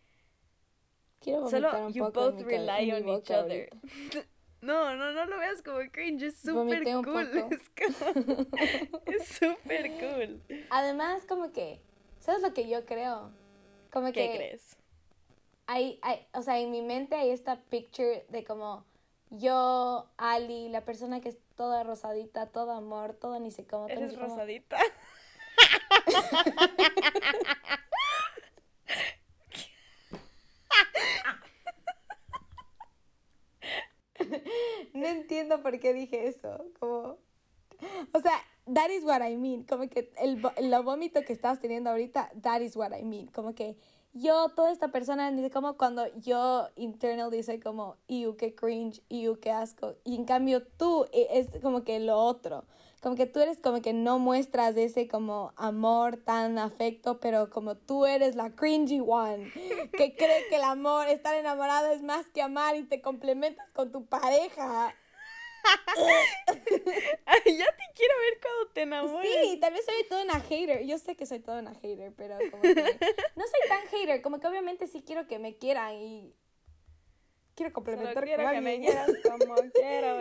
[1.20, 3.68] Quiero solo un you both rely on each other.
[4.62, 7.30] No, no, no lo veas como cringe, es súper cool.
[9.06, 10.40] Es súper cool.
[10.70, 11.80] Además, como que,
[12.20, 13.30] ¿sabes lo que yo creo?
[13.96, 14.76] Como ¿Qué crees?
[15.66, 18.84] Hay, hay, o sea, en mi mente hay esta picture de como
[19.30, 23.88] yo, Ali, la persona que es toda rosadita, todo amor, todo ni sé cómo.
[23.88, 24.76] ¿Eres rosadita?
[34.92, 36.66] no entiendo por qué dije eso.
[36.78, 37.16] Como,
[38.12, 38.38] o sea,
[38.76, 39.64] that is what I mean.
[39.64, 43.26] Como que el, lo vómito que estás teniendo ahorita, that is what I mean.
[43.28, 43.76] Como que
[44.12, 49.38] yo, toda esta persona, dice como cuando yo internal dice como, ew, qué cringe, ew,
[49.40, 49.94] qué asco.
[50.04, 52.64] Y en cambio tú e, es como que lo otro.
[53.02, 57.76] como que tú eres como que no muestras ese como amor tan afecto, pero como
[57.76, 59.52] tú eres la cringy one,
[59.96, 63.90] que cree que el amor, estar enamorado es más que amar y te complementas con
[63.90, 64.94] tu pareja.
[67.26, 69.30] Ay, ya te quiero ver cuando te enamores.
[69.42, 70.84] Sí, tal vez soy toda una hater.
[70.86, 74.22] Yo sé que soy toda una hater, pero como que no soy tan hater.
[74.22, 76.34] Como que obviamente sí quiero que me quieran y
[77.54, 80.18] quiero complementar Solo quiero con que me quieras como quiero.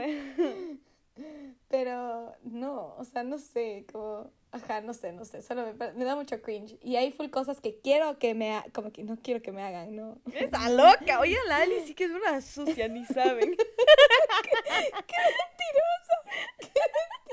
[1.68, 6.06] Pero no, o sea, no sé, como, ajá, no sé, no sé, solo me, me
[6.06, 6.78] da mucho cringe.
[6.82, 9.62] Y hay full cosas que quiero que me, ha- como que no quiero que me
[9.64, 10.18] hagan, ¿no?
[10.34, 11.20] Esa loca.
[11.20, 13.56] Oye, la Ali sí que es una sucia, ni saben.
[13.58, 16.18] ¡Qué mentirosa!
[16.60, 16.82] ¡Qué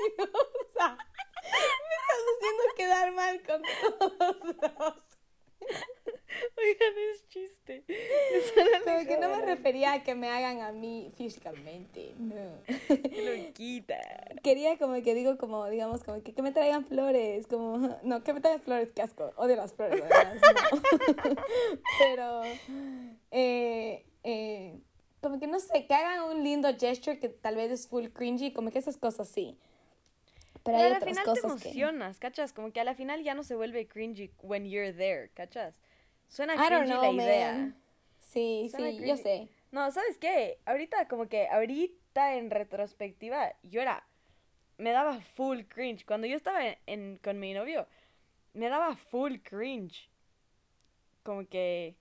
[0.05, 0.97] mentirosa!
[1.43, 3.61] Me estás haciendo quedar mal con
[4.09, 5.03] todos.
[6.57, 7.83] Oigan, es chiste.
[8.83, 12.57] Como que no me refería a que me hagan a mí físicamente, no.
[13.47, 13.99] Loquita.
[14.41, 18.33] Quería como que digo como, digamos, como que, que me traigan flores, como, no, que
[18.33, 20.05] me traigan flores, qué asco, odio las flores, no.
[21.99, 22.41] Pero,
[23.31, 24.79] eh, eh,
[25.21, 28.53] como que no sé, que hagan un lindo gesture que tal vez es full cringy,
[28.53, 29.57] como que esas cosas sí.
[30.63, 31.69] Pero, Pero hay a la otras final te que...
[31.69, 32.53] emocionas, ¿cachas?
[32.53, 35.81] Como que a la final ya no se vuelve cringy when you're there, ¿cachas?
[36.27, 37.53] Suena I cringy know, la idea.
[37.53, 37.75] man.
[38.19, 39.49] Sí, Suena sí, yo sé.
[39.71, 40.59] No, ¿sabes qué?
[40.65, 44.07] Ahorita, como que ahorita en retrospectiva, yo era.
[44.77, 46.05] Me daba full cringe.
[46.05, 47.87] Cuando yo estaba en, en- con mi novio,
[48.53, 50.09] me daba full cringe.
[51.23, 51.95] Como que.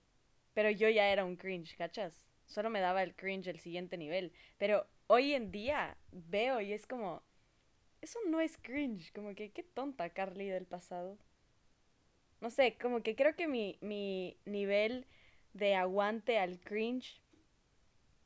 [0.55, 2.27] Pero yo ya era un cringe, ¿cachas?
[2.47, 4.33] Solo me daba el cringe el siguiente nivel.
[4.59, 7.23] Pero hoy en día veo y es como.
[8.03, 9.13] Eso no es cringe.
[9.13, 11.17] Como que qué tonta Carly del pasado.
[12.41, 15.07] No sé, como que creo que mi, mi nivel
[15.55, 17.23] de aguante al cringe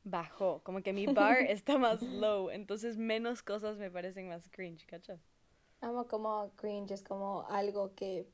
[0.03, 0.61] bajó.
[0.63, 2.49] Como que mi bar está más low.
[2.49, 5.21] Entonces menos cosas me parecen más cringe, ¿cachas?
[5.79, 8.27] Amo como cringe es como algo que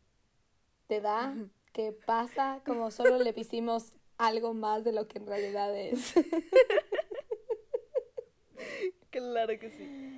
[0.87, 1.35] te da,
[1.73, 6.13] que pasa, como solo le pusimos algo más de lo que en realidad es.
[9.13, 10.12] Claro que sí.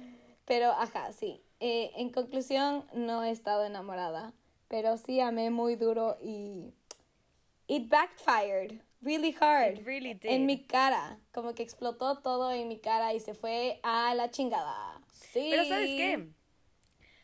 [0.46, 1.42] Pero, ajá, sí.
[1.60, 4.34] Eh, en conclusión, no he estado enamorada,
[4.68, 6.74] pero sí amé muy duro y
[7.68, 9.78] it backfired really hard.
[9.80, 10.30] It really did.
[10.32, 14.30] En mi cara, como que explotó todo en mi cara y se fue a la
[14.32, 15.02] chingada.
[15.12, 15.48] Sí.
[15.50, 16.30] Pero ¿sabes qué?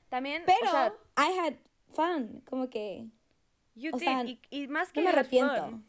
[0.10, 1.54] También, Pero o sea, I had
[1.94, 3.08] fun, como que
[3.76, 4.06] you o did.
[4.06, 5.66] sea, y, y más que no me arrepiento.
[5.66, 5.86] fun.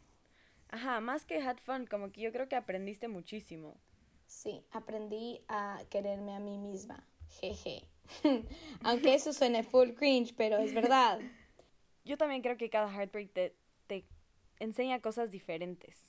[0.69, 3.77] Ajá, más que had fun, como que yo creo que aprendiste muchísimo.
[4.25, 7.05] Sí, aprendí a quererme a mí misma.
[7.39, 7.83] Jeje.
[8.83, 11.19] Aunque eso suene full cringe, pero es verdad.
[12.05, 13.55] Yo también creo que cada heartbreak te,
[13.87, 14.05] te
[14.59, 16.05] enseña cosas diferentes.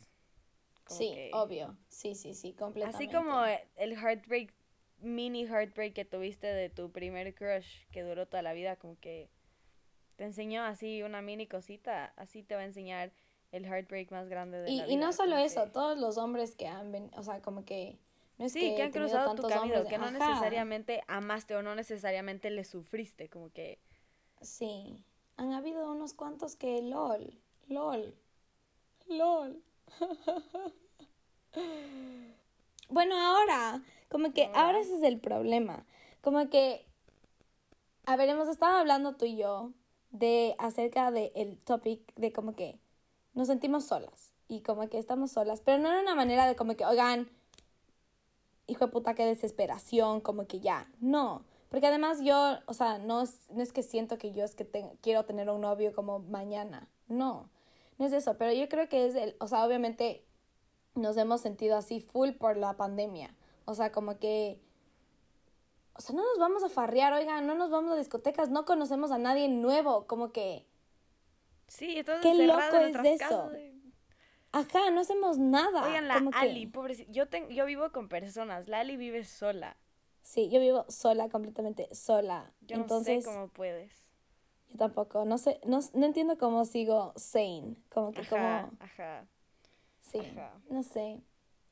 [0.85, 1.77] Como sí, que- obvio.
[1.89, 2.97] Sí, sí, sí, completamente.
[2.97, 3.45] Así como
[3.77, 4.53] el heartbreak,
[4.99, 9.29] mini heartbreak que tuviste de tu primer crush que duró toda la vida, como que
[10.17, 13.13] te enseñó así una mini cosita, así te va a enseñar
[13.53, 15.07] el heartbreak más grande de Y, la y vida.
[15.07, 17.99] no solo eso, que- todos los hombres que han venido, o sea, como que...
[18.39, 21.55] No es Sí, que, que han cruzado tu camino, hombres- que no ajá, necesariamente amaste
[21.57, 23.79] o no necesariamente le sufriste, como que...
[24.43, 25.05] Sí,
[25.37, 28.15] han habido unos cuantos que lol, lol,
[29.09, 29.63] lol.
[32.89, 34.61] bueno, ahora, como que Ahora.
[34.67, 35.87] ahora ese es el problema.
[36.21, 36.87] Como que,
[38.07, 39.73] a ver, hemos estado hablando tú y yo
[40.11, 42.79] de acerca del topic de como que
[43.35, 46.77] nos sentimos solas y como que estamos solas, pero no en una manera de como
[46.77, 47.29] que, oigan,
[48.67, 51.45] hijo de puta, qué desesperación, como que ya, no.
[51.71, 54.65] Porque además yo, o sea, no es, no es que siento que yo es que
[54.65, 57.51] te- quiero tener un novio como mañana, no,
[57.99, 60.25] no es eso, pero yo creo que es el, o sea, obviamente
[60.95, 64.61] nos hemos sentido así full por la pandemia, o sea, como que,
[65.97, 69.11] o sea, no nos vamos a farrear, oigan, no nos vamos a discotecas, no conocemos
[69.11, 70.67] a nadie nuevo, como que,
[71.67, 73.19] Sí, entonces Qué loco es eso.
[73.19, 73.53] casas,
[74.55, 75.85] ajá, no hacemos nada.
[75.87, 79.77] Oigan, la como que- Ali, pobrecita, yo, yo vivo con personas, la Ali vive sola.
[80.23, 82.53] Sí, yo vivo sola, completamente sola.
[82.63, 83.93] Yo Entonces, no sé cómo puedes.
[84.71, 89.27] yo tampoco, no sé, no, no entiendo cómo sigo sane, como que Ajá, como, ajá.
[90.01, 90.53] sí, ajá.
[90.71, 91.21] no sé,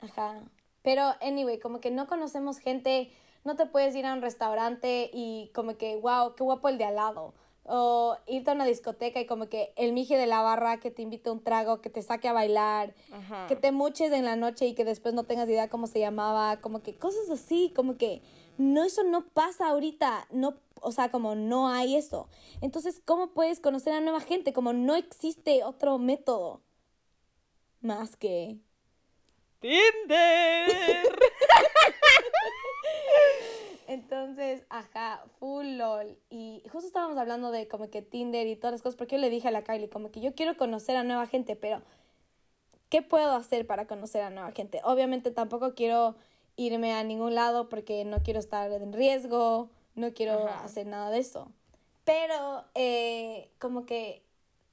[0.01, 0.42] ajá.
[0.83, 3.11] Pero, anyway, como que no conocemos gente,
[3.45, 6.85] no te puedes ir a un restaurante y como que, wow, qué guapo el de
[6.85, 7.35] al lado.
[7.64, 11.03] O irte a una discoteca y como que el mije de la barra que te
[11.03, 13.46] invite un trago, que te saque a bailar, Ajá.
[13.46, 16.61] que te muches en la noche y que después no tengas idea cómo se llamaba,
[16.61, 18.20] como que cosas así, como que
[18.59, 22.29] no, eso no pasa ahorita, no, o sea, como no hay eso.
[22.61, 24.53] Entonces, ¿cómo puedes conocer a nueva gente?
[24.53, 26.61] Como no existe otro método
[27.81, 28.59] más que...
[29.61, 31.09] Tinder.
[33.92, 36.16] Entonces, ajá, full lol.
[36.31, 39.28] Y justo estábamos hablando de como que Tinder y todas las cosas, porque yo le
[39.28, 41.83] dije a la Kylie como que yo quiero conocer a nueva gente, pero
[42.88, 44.81] ¿qué puedo hacer para conocer a nueva gente?
[44.85, 46.14] Obviamente tampoco quiero
[46.57, 51.18] irme a ningún lado porque no quiero estar en riesgo, no quiero hacer nada de
[51.18, 51.52] eso.
[52.05, 54.22] Pero eh, como que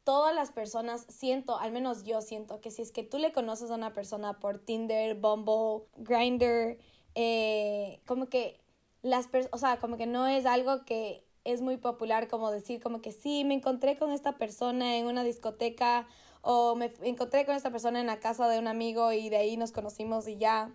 [0.06, 3.70] todas las personas siento, al menos yo siento, que si es que tú le conoces
[3.70, 6.78] a una persona por Tinder, Bumble, Grindr,
[7.16, 8.62] eh, como que
[9.02, 13.02] las o sea, como que no es algo que es muy popular como decir como
[13.02, 16.08] que sí, me encontré con esta persona en una discoteca
[16.42, 19.58] o me encontré con esta persona en la casa de un amigo y de ahí
[19.58, 20.74] nos conocimos y ya.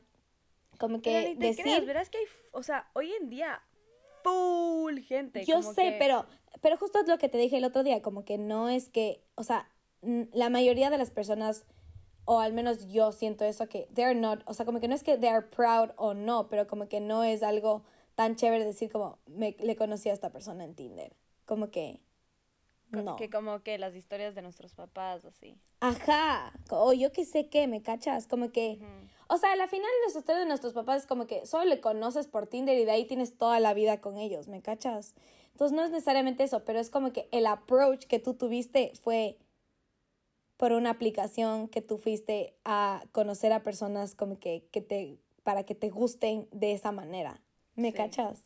[0.78, 1.84] Como que decir...
[1.84, 3.62] verás que hay, o sea, hoy en día
[4.24, 5.44] full gente.
[5.44, 6.26] Yo sé, pero,
[6.60, 9.22] pero justo es lo que te dije el otro día, como que no es que,
[9.36, 9.68] o sea,
[10.02, 11.64] la mayoría de las personas,
[12.24, 15.04] o al menos yo siento eso, que they're not, o sea, como que no es
[15.04, 17.84] que they are proud o no, pero como que no es algo
[18.14, 21.16] tan chévere decir como, me, le conocí a esta persona en Tinder.
[21.44, 22.00] Como que...
[22.90, 23.16] No.
[23.16, 25.58] Que como que las historias de nuestros papás, así.
[25.80, 26.52] Ajá.
[26.70, 28.28] O yo que sé qué, ¿me cachas?
[28.28, 28.78] Como que...
[29.28, 32.28] O sea, al final las historias de nuestros papás es como que solo le conoces
[32.28, 35.14] por Tinder y de ahí tienes toda la vida con ellos, ¿me cachas?
[35.52, 39.38] Entonces no es necesariamente eso, pero es como que el approach que tú tuviste fue
[40.56, 45.64] por una aplicación que tú fuiste a conocer a personas como que, que te, para
[45.64, 47.40] que te gusten de esa manera.
[47.76, 48.42] ¿Me cachas?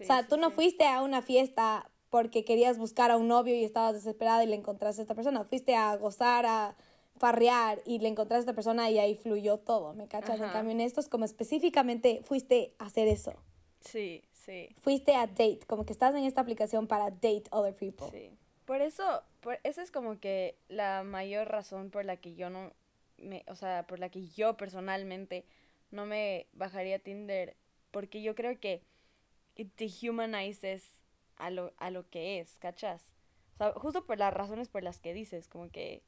[0.00, 3.64] o sea, tú no fuiste a una fiesta porque querías buscar a un novio y
[3.64, 5.44] estabas desesperada y le encontraste a esta persona.
[5.44, 6.76] Fuiste a gozar, a
[7.18, 10.40] farrear y le encontraste a esta persona y ahí fluyó todo, ¿me cachas?
[10.40, 13.34] En cambio, en estos, como específicamente fuiste a hacer eso.
[13.80, 14.74] Sí, sí.
[14.80, 18.08] Fuiste a date, como que estás en esta aplicación para date other people.
[18.10, 18.30] Sí.
[18.64, 22.72] Por eso, por, esa es como que la mayor razón por la que yo no
[23.18, 25.44] me, o sea, por la que yo personalmente
[25.90, 27.56] no me bajaría Tinder
[27.90, 28.82] porque yo creo que
[29.56, 30.90] it dehumanizes
[31.36, 33.12] a lo, a lo que es, ¿cachas?
[33.54, 36.02] O sea, justo por las razones por las que dices, como que...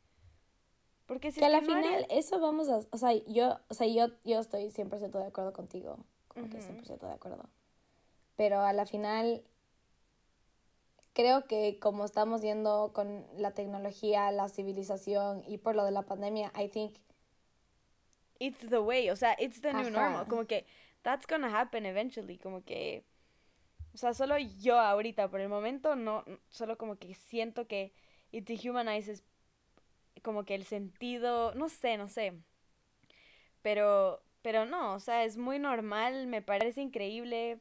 [1.07, 2.81] Porque si que a la final eso vamos a...
[2.90, 7.01] O sea, yo, o sea, yo, yo estoy 100% de acuerdo contigo, como que 100%
[7.01, 7.49] de acuerdo.
[8.37, 9.42] Pero a la final
[11.12, 16.03] creo que como estamos yendo con la tecnología, la civilización y por lo de la
[16.03, 16.97] pandemia, I think...
[18.38, 20.27] It's the way, o sea, it's the new normal.
[20.27, 20.66] Como que
[21.03, 23.05] that's gonna happen eventually, como que,
[23.95, 27.93] o sea, solo yo ahorita, por el momento, no, solo como que siento que
[28.31, 29.23] it dehumanizes
[30.23, 32.33] como que el sentido, no sé, no sé,
[33.62, 37.61] pero, pero no, o sea, es muy normal, me parece increíble.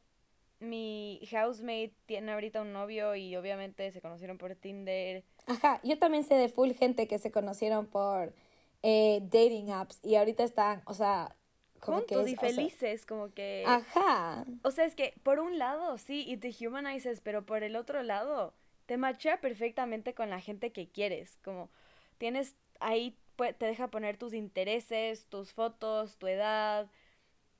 [0.60, 5.23] Mi housemate tiene ahorita un novio y obviamente se conocieron por Tinder.
[5.47, 8.36] Ajá, yo también sé de full gente que se conocieron por
[8.84, 11.36] eh, dating apps y ahorita están, o sea,
[11.82, 13.63] juntos y felices, como que...
[13.65, 14.46] Ajá.
[14.63, 18.04] O sea, es que por un lado, sí, y te humanizes, pero por el otro
[18.04, 18.54] lado,
[18.86, 21.70] te machea perfectamente con la gente que quieres, como
[22.17, 26.89] tienes ahí, te deja poner tus intereses, tus fotos, tu edad,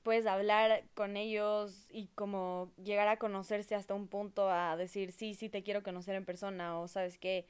[0.02, 5.34] puedes hablar con ellos y como llegar a conocerse hasta un punto a decir, sí,
[5.34, 7.48] sí, te quiero conocer en persona o sabes qué,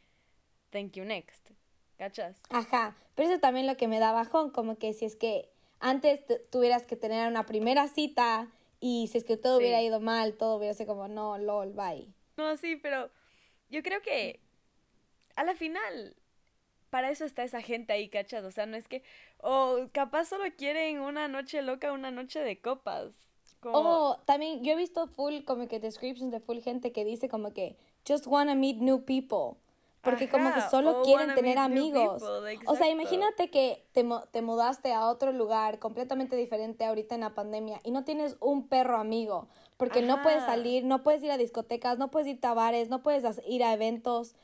[0.71, 1.51] thank you next.
[1.99, 2.41] ¿Cachas?
[2.51, 5.51] Ajá, pero eso también lo que me da bajón, como que si es que
[5.83, 8.49] antes tuvieras que tener una primera cita
[8.81, 12.09] y si es que todo hubiera ido mal, todo hubiera sido como, no, lol, bye.
[12.37, 13.11] No, sí, pero
[13.69, 14.41] yo creo que
[15.35, 16.17] a la final,
[16.89, 18.45] para eso está esa gente ahí, ¿cachas?
[18.45, 19.03] O sea, no es que,
[19.39, 23.13] o capaz solo quieren una noche loca, una noche de copas.
[23.61, 23.79] Como...
[23.79, 27.53] Oh, también yo he visto full como que descriptions de full gente que dice como
[27.53, 27.77] que
[28.09, 29.59] just wanna meet new people.
[30.03, 32.23] Porque como que solo quieren tener amigos.
[32.67, 37.35] o sea, imagínate que te, te mudaste a otro lugar completamente diferente ahorita en la
[37.35, 39.47] pandemia y no tienes un perro amigo.
[39.77, 43.03] Porque no puedes salir, no puedes ir a discotecas, no puedes ir a bares, no
[43.03, 44.35] puedes ir a eventos.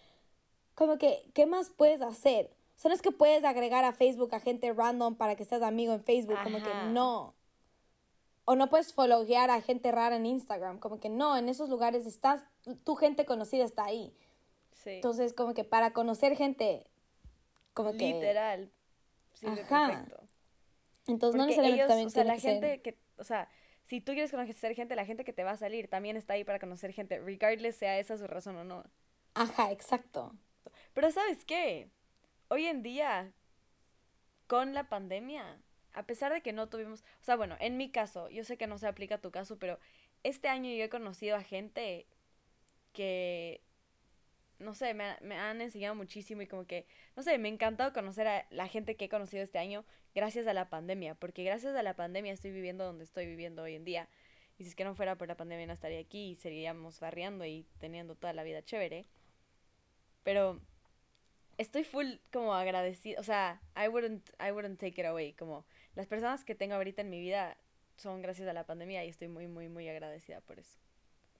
[0.75, 2.51] Como que, ¿qué más puedes hacer?
[2.77, 5.62] O sea, no es que puedes agregar a Facebook a gente random para que seas
[5.62, 6.38] amigo en Facebook.
[6.44, 7.35] Como que no.
[8.45, 10.78] O no puedes followgear a gente rara en Instagram.
[10.78, 12.45] Como que no, en esos lugares estás,
[12.85, 14.14] tu gente conocida está ahí.
[14.97, 16.86] Entonces, como que para conocer gente,
[17.74, 18.12] como que...
[18.12, 18.70] Literal.
[19.45, 20.07] Ajá.
[21.07, 23.49] Entonces, no necesariamente también o sea, la gente que, o sea,
[23.86, 26.45] si tú quieres conocer gente, la gente que te va a salir también está ahí
[26.45, 28.84] para conocer gente, regardless sea esa su razón o no.
[29.34, 30.34] Ajá, exacto.
[30.93, 31.91] Pero ¿sabes qué?
[32.49, 33.32] Hoy en día,
[34.47, 35.62] con la pandemia,
[35.95, 38.66] a pesar de que no tuvimos, o sea, bueno, en mi caso, yo sé que
[38.66, 39.78] no se aplica a tu caso, pero
[40.22, 42.07] este año yo he conocido a gente
[42.93, 43.62] que
[44.59, 46.86] no sé, me, me, han enseñado muchísimo y como que,
[47.16, 49.84] no sé, me ha encantado conocer a la gente que he conocido este año
[50.14, 53.74] gracias a la pandemia, porque gracias a la pandemia estoy viviendo donde estoy viviendo hoy
[53.74, 54.09] en día.
[54.59, 57.44] Y si es que no fuera por la pandemia no estaría aquí y seguiríamos barriando
[57.44, 59.06] y teniendo toda la vida chévere.
[60.24, 60.61] Pero
[61.59, 66.06] estoy full como agradecida, o sea, I wouldn't, I wouldn't take it away, como las
[66.06, 67.56] personas que tengo ahorita en mi vida
[67.96, 70.78] son gracias a la pandemia y estoy muy, muy, muy agradecida por eso.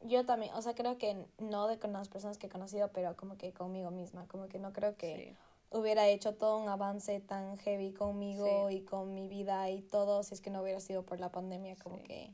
[0.01, 3.16] Yo también, o sea, creo que no de con las personas que he conocido, pero
[3.16, 5.34] como que conmigo misma, como que no creo que
[5.70, 10.34] hubiera hecho todo un avance tan heavy conmigo y con mi vida y todo si
[10.34, 12.32] es que no hubiera sido por la pandemia, como que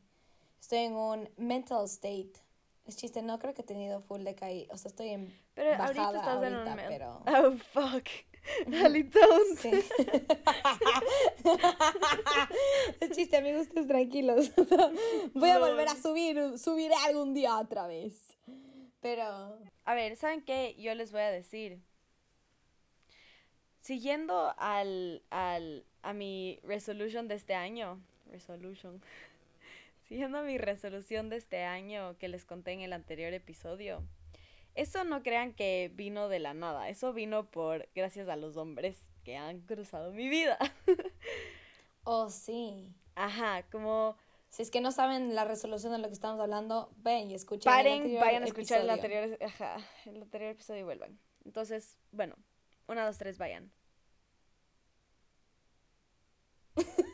[0.60, 2.32] estoy en un mental state.
[2.86, 5.70] Es chiste, no creo que he tenido full de caí, o sea, estoy en pero
[5.70, 7.22] bajada ahorita, estás ahorita en un pero...
[7.26, 8.06] Oh, fuck.
[8.84, 9.40] Alitón.
[9.58, 9.70] Sí.
[13.00, 14.52] es chiste, amigos, ustedes tranquilos.
[15.34, 18.36] Voy a volver a subir, subiré algún día otra vez.
[19.00, 19.58] Pero...
[19.86, 20.74] A ver, ¿saben qué?
[20.78, 21.78] Yo les voy a decir.
[23.80, 28.00] Siguiendo al, al, a mi resolution de este año.
[28.30, 29.02] Resolution.
[30.08, 34.02] Siguiendo a mi resolución de este año que les conté en el anterior episodio.
[34.74, 38.98] Eso no crean que vino de la nada, eso vino por gracias a los hombres
[39.22, 40.58] que han cruzado mi vida.
[42.04, 42.92] oh, sí.
[43.14, 44.16] Ajá, como
[44.48, 47.70] si es que no saben la resolución de lo que estamos hablando, ven y escuchen
[47.70, 51.18] Paren, vayan a escuchar el anterior, ajá, el anterior episodio y vuelvan.
[51.44, 52.36] Entonces, bueno,
[52.86, 53.72] una, dos, tres, vayan.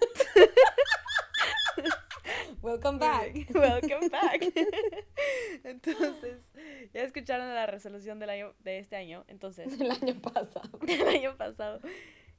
[2.62, 3.34] Welcome back.
[3.54, 4.42] Welcome back.
[5.64, 6.50] Entonces,
[6.92, 9.24] ya escucharon la resolución del año, de este año.
[9.28, 9.78] Entonces.
[9.78, 10.68] Del año pasado.
[10.82, 11.80] Del año pasado.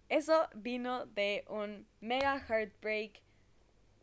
[0.09, 3.19] Eso vino de un mega heartbreak.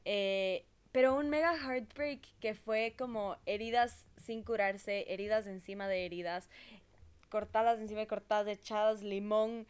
[0.04, 6.48] Eh, pero un mega heartbreak que fue como heridas sin curarse, heridas encima de heridas,
[7.28, 9.68] cortadas encima de cortadas, echadas limón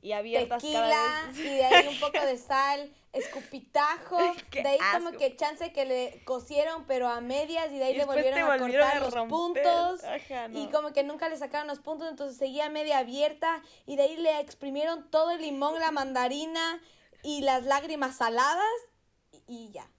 [0.00, 4.18] y abiertas Tequila, y de ahí un poco de sal, escupitajo,
[4.52, 8.04] de ahí como que chance que le cosieron pero a medias y de ahí le
[8.04, 10.00] volvieron, a cortar los puntos
[10.52, 14.16] y como que nunca le sacaron los puntos, entonces seguía media abierta y de ahí
[14.16, 16.80] le exprimieron todo el limón, la mandarina
[17.22, 18.64] y las lágrimas saladas
[19.46, 19.90] y, ya.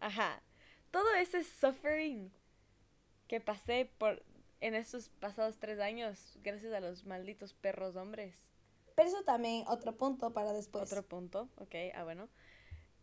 [0.00, 0.42] Ajá.
[0.90, 2.32] Todo ese suffering
[3.26, 4.22] que pasé por
[4.60, 8.49] en estos pasados tres años gracias a los malditos perros hombres
[9.00, 10.92] pero eso también, otro punto para después.
[10.92, 12.28] Otro punto, ok, ah, bueno.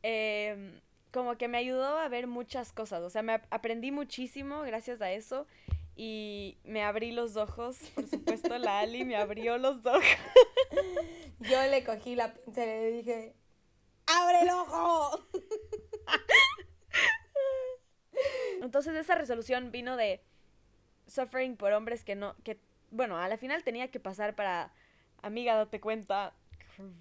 [0.03, 0.79] Em,
[1.11, 5.11] como que me ayudó a ver muchas cosas, o sea, me aprendí muchísimo gracias a
[5.11, 5.47] eso
[5.95, 10.03] y me abrí los ojos, por supuesto, la Ali me abrió los ojos.
[11.39, 13.35] Yo le cogí la pinza y le dije,
[14.05, 15.27] ¡abre el ojo!
[18.61, 20.21] Entonces esa resolución vino de
[21.07, 22.59] suffering por hombres que no, que,
[22.91, 24.75] bueno, a la final tenía que pasar para
[25.21, 26.33] amiga, date cuenta.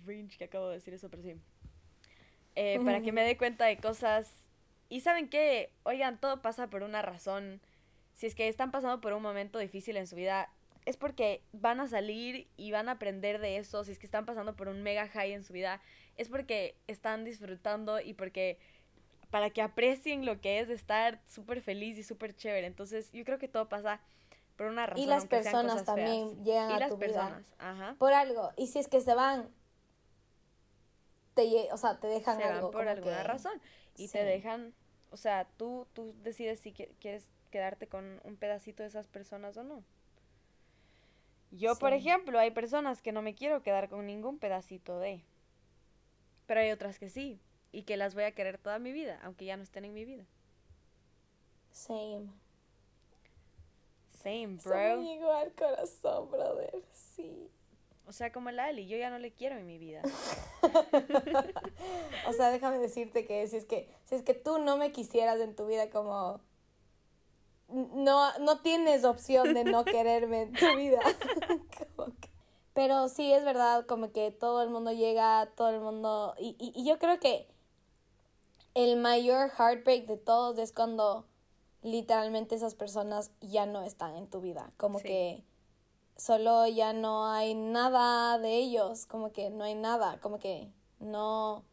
[0.04, 1.34] Cringe que acabo de decir eso, pero sí.
[2.54, 4.32] Eh, para que me dé cuenta de cosas.
[4.88, 7.60] Y saben qué, oigan, todo pasa por una razón.
[8.14, 10.48] Si es que están pasando por un momento difícil en su vida,
[10.86, 13.84] es porque van a salir y van a aprender de eso.
[13.84, 15.82] Si es que están pasando por un mega high en su vida,
[16.16, 18.58] es porque están disfrutando y porque
[19.30, 22.66] para que aprecien lo que es estar súper feliz y súper chévere.
[22.66, 24.00] Entonces, yo creo que todo pasa
[24.56, 25.02] por una razón.
[25.02, 27.42] Y las personas también llegan a tu vida
[27.98, 28.52] por algo.
[28.56, 29.48] Y si es que se van,
[31.34, 32.70] te, o sea, te dejan se algo.
[32.70, 33.60] Van por alguna razón.
[33.96, 34.74] Y te dejan,
[35.10, 39.62] o sea, tú, tú decides si quieres quedarte con un pedacito de esas personas o
[39.62, 39.82] no.
[41.50, 45.22] Yo, por ejemplo, hay personas que no me quiero quedar con ningún pedacito de.
[46.46, 47.40] Pero hay otras que sí.
[47.72, 50.04] Y que las voy a querer toda mi vida, aunque ya no estén en mi
[50.04, 50.24] vida.
[51.70, 52.30] Same.
[54.22, 54.96] Same, bro.
[54.98, 56.82] Me llegó al corazón, brother.
[56.92, 57.50] Sí.
[58.06, 60.02] O sea, como el Ali, yo ya no le quiero en mi vida.
[62.28, 65.40] o sea, déjame decirte que si es que si es que tú no me quisieras
[65.40, 66.40] en tu vida como
[67.68, 71.00] no no tienes opción de no quererme en tu vida.
[72.74, 76.72] Pero sí es verdad como que todo el mundo llega, todo el mundo y, y,
[76.80, 77.48] y yo creo que
[78.74, 81.26] el mayor heartbreak de todos es cuando
[81.86, 85.44] literalmente esas personas ya no están en tu vida, como que
[86.16, 91.64] solo ya no hay nada de ellos, como que no hay nada, como que no,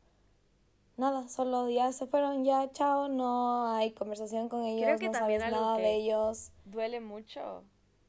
[0.98, 5.14] nada, solo ya se fueron, ya chao, no hay conversación con ellos, Creo que no
[5.14, 6.52] sabes nada de ellos.
[6.66, 7.64] Duele mucho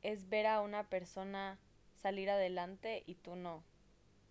[0.04, 1.58] es ver a una persona
[1.96, 3.64] salir adelante y tú no.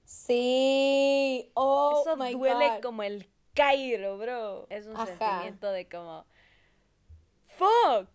[0.05, 4.67] Sí, oh Eso duele como el Cairo, bro.
[4.69, 6.25] Es un sentimiento de como
[7.57, 8.09] fuck.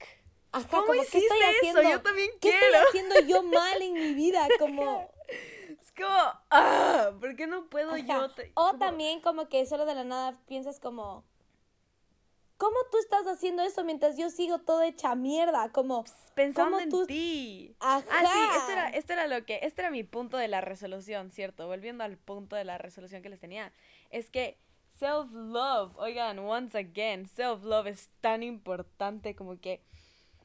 [0.70, 1.82] ¿Cómo como, hiciste estoy haciendo?
[1.82, 2.64] Yo también ¿Qué quiero.
[2.66, 4.46] estoy haciendo yo mal en mi vida?
[4.58, 5.10] Como...
[5.28, 6.08] Es como,
[6.50, 8.28] ah, ¿por qué no puedo yo?
[8.54, 11.24] o también como que solo de la nada piensas como,
[12.56, 15.70] ¿cómo tú estás haciendo eso mientras yo sigo toda hecha mierda?
[15.72, 17.74] Como, Pensando ¿cómo en tú- ti.
[17.80, 18.04] Ajá.
[18.10, 21.30] Ah, sí, esto era, esto era lo que, este era mi punto de la resolución,
[21.30, 21.66] ¿cierto?
[21.66, 23.72] Volviendo al punto de la resolución que les tenía.
[24.10, 24.58] Es que
[24.98, 29.80] self-love, oigan, once again, self-love es tan importante como que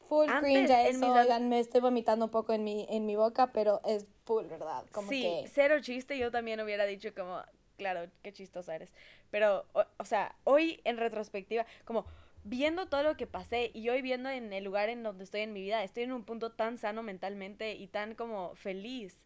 [0.10, 3.06] Full Antes, cringe a eso, mis oigan, me estoy vomitando un poco en mi, en
[3.06, 4.86] mi boca, pero es full, ¿verdad?
[4.91, 5.49] Como sí, que...
[5.49, 7.41] cero chiste, yo también hubiera dicho como,
[7.78, 8.91] claro, qué chistosa eres.
[9.32, 12.06] Pero, o, o sea, hoy en retrospectiva, como
[12.43, 15.54] viendo todo lo que pasé y hoy viendo en el lugar en donde estoy en
[15.54, 19.18] mi vida, estoy en un punto tan sano mentalmente y tan como feliz.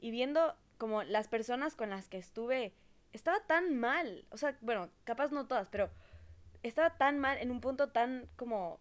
[0.00, 2.72] Y viendo como las personas con las que estuve,
[3.12, 4.24] estaba tan mal.
[4.30, 5.90] O sea, bueno, capaz no todas, pero
[6.62, 8.80] estaba tan mal en un punto tan como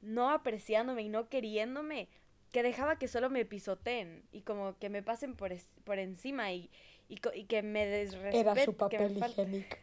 [0.00, 2.08] no apreciándome y no queriéndome
[2.50, 6.52] que dejaba que solo me pisoteen y como que me pasen por, es- por encima
[6.52, 6.70] y,
[7.08, 8.40] y, que me desrespeten.
[8.40, 9.76] Era su papel higiénico.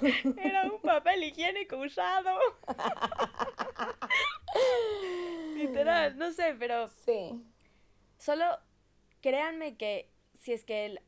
[0.42, 2.38] Era un papel higiénico usado.
[5.56, 7.42] Literal, no sé, pero Sí.
[8.18, 8.44] solo
[9.20, 11.00] créanme que si es que el-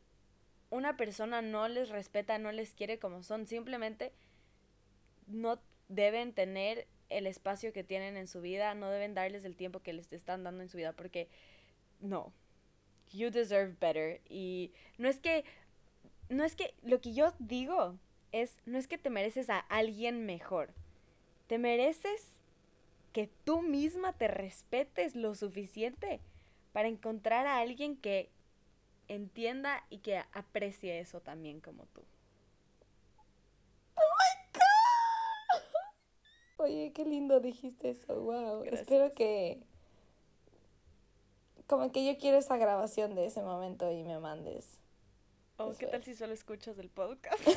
[0.76, 4.12] una persona no les respeta, no les quiere como son, simplemente
[5.26, 5.58] no
[5.88, 9.92] deben tener el espacio que tienen en su vida, no deben darles el tiempo que
[9.92, 11.28] les están dando en su vida, porque
[12.00, 12.32] no.
[13.12, 14.20] You deserve better.
[14.28, 15.44] Y no es que,
[16.28, 17.96] no es que, lo que yo digo
[18.32, 20.70] es, no es que te mereces a alguien mejor.
[21.46, 22.26] Te mereces
[23.12, 26.20] que tú misma te respetes lo suficiente
[26.72, 28.28] para encontrar a alguien que
[29.08, 32.02] entienda y que aprecie eso también como tú.
[36.58, 38.60] Oye, qué lindo dijiste eso, wow.
[38.60, 38.80] Gracias.
[38.80, 39.62] Espero que...
[41.66, 44.78] Como que yo quiero esa grabación de ese momento y me mandes.
[45.58, 46.06] Oh, ¿qué tal es.
[46.06, 47.42] si solo escuchas el podcast?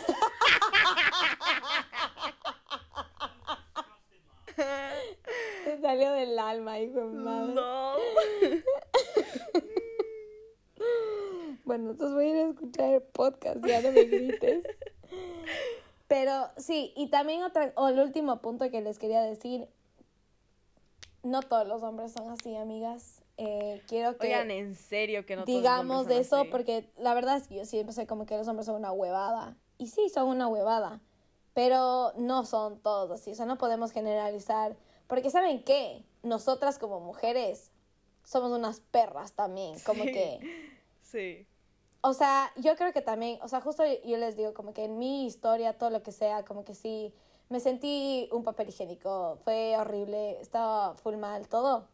[5.66, 7.54] Te salió del alma, hijo de madre.
[7.54, 8.00] Lol.
[11.70, 14.66] Bueno, entonces voy a ir a escuchar el podcast, ya no me grites.
[16.08, 19.70] Pero sí, y también otra, o el último punto que les quería decir,
[21.22, 23.22] no todos los hombres son así, amigas.
[23.38, 26.50] Eh, quiero que Oigan, en serio que no todos los digamos de eso, así.
[26.50, 29.56] porque la verdad es que yo siempre sé como que los hombres son una huevada.
[29.78, 31.02] Y sí, son una huevada.
[31.54, 33.34] Pero no son todos así.
[33.34, 34.76] O sea, no podemos generalizar.
[35.06, 36.04] Porque ¿saben qué?
[36.24, 37.70] Nosotras como mujeres
[38.24, 39.78] somos unas perras también.
[39.86, 40.12] Como Sí.
[40.14, 40.40] que...
[41.04, 41.46] Sí.
[42.02, 44.98] O sea, yo creo que también, o sea, justo yo les digo, como que en
[44.98, 47.14] mi historia, todo lo que sea, como que sí,
[47.50, 51.88] me sentí un papel higiénico, fue horrible, estaba full mal, todo.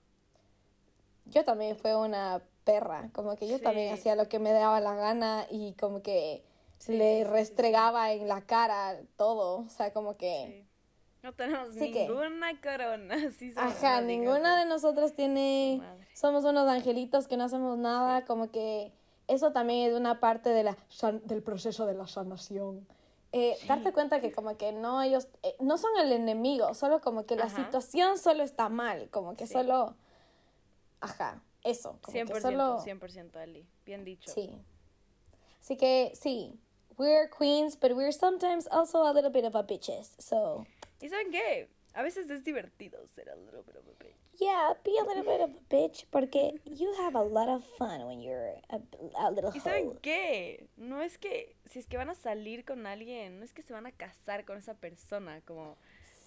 [1.26, 4.94] Yo también fue una perra, como que yo también hacía lo que me daba la
[4.96, 6.44] gana y como que
[6.78, 10.66] Sí, le sí, restregaba en la cara todo, o sea, como que...
[11.24, 13.16] No tenemos Sí que- ninguna corona.
[13.32, 15.82] Sí Ajá, ninguna de nosotras tiene,
[16.14, 18.92] somos unos angelitos que no hacemos nada, como que
[19.28, 22.88] eso también es una parte de la, san- del proceso de la sanación.
[23.32, 27.26] Eh, Darte cuenta que como que no ellos, eh, no son el enemigo, solo como
[27.26, 27.66] que la Ajá.
[27.66, 29.54] situación solo está mal, como que Sí.
[29.54, 29.96] solo,
[31.02, 33.68] ajá, eso, como 100%, que solo, 100% Ali.
[33.86, 34.32] Bien dicho.
[34.32, 34.58] sí.
[35.60, 36.60] Así que sí,
[36.98, 40.66] we're queens, but we're sometimes also a little bit of a bitches, so...
[41.02, 41.70] ¿Y saben qué?
[41.96, 44.16] A veces es divertido ser a little bit of a bitch.
[44.38, 48.06] Yeah, be a little bit of a bitch porque you have a lot of fun
[48.06, 48.82] when you're a,
[49.18, 50.68] a little ¿Y saben qué?
[50.76, 53.72] No es que si es que van a salir con alguien, no es que se
[53.72, 55.78] van a casar con esa persona, como...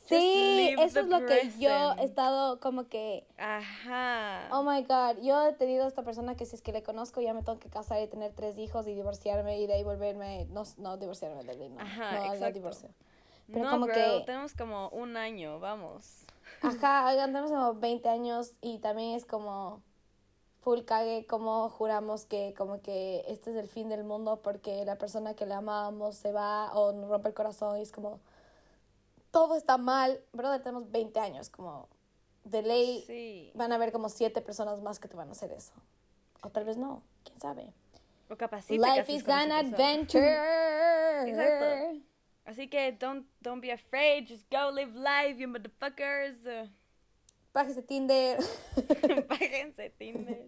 [0.07, 4.49] Sí, eso es lo que yo he estado como que, Ajá.
[4.53, 7.21] oh my god, yo he tenido a esta persona que si es que le conozco
[7.21, 10.47] ya me tengo que casar y tener tres hijos y divorciarme y de ahí volverme,
[10.47, 12.55] no, no divorciarme de ley, no, Ajá, no, no exacto.
[12.55, 12.89] divorcio.
[13.53, 16.24] Pero no, como que- tenemos como un año, vamos.
[16.62, 19.82] Ajá, oigan, tenemos como 20 años y también es como
[20.61, 24.99] full cague como juramos que como que este es el fin del mundo porque la
[24.99, 28.20] persona que le amábamos se va o nos rompe el corazón y es como
[29.30, 30.20] todo está mal.
[30.32, 31.88] Brother, tenemos 20 años, como
[32.44, 33.53] de ley Sí.
[33.55, 35.72] van a haber como siete personas más que te van a hacer eso.
[36.42, 37.72] O tal vez no, quién sabe.
[38.30, 40.38] O capaz Life is an adventure.
[41.28, 42.08] Exacto.
[42.49, 46.38] Así que don't, don't be afraid, just go live life, you motherfuckers.
[47.53, 48.38] Pájese Tinder.
[49.28, 50.46] Páguense Tinder.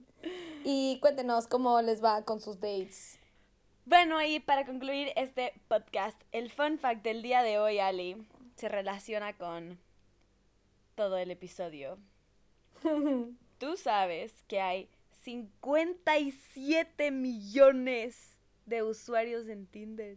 [0.64, 3.18] y cuéntenos cómo les va con sus dates.
[3.84, 8.16] Bueno, y para concluir este podcast, el fun fact del día de hoy, Ali,
[8.56, 9.78] se relaciona con
[10.94, 11.98] todo el episodio.
[13.58, 14.88] Tú sabes que hay
[15.24, 20.16] 57 millones de usuarios en Tinder.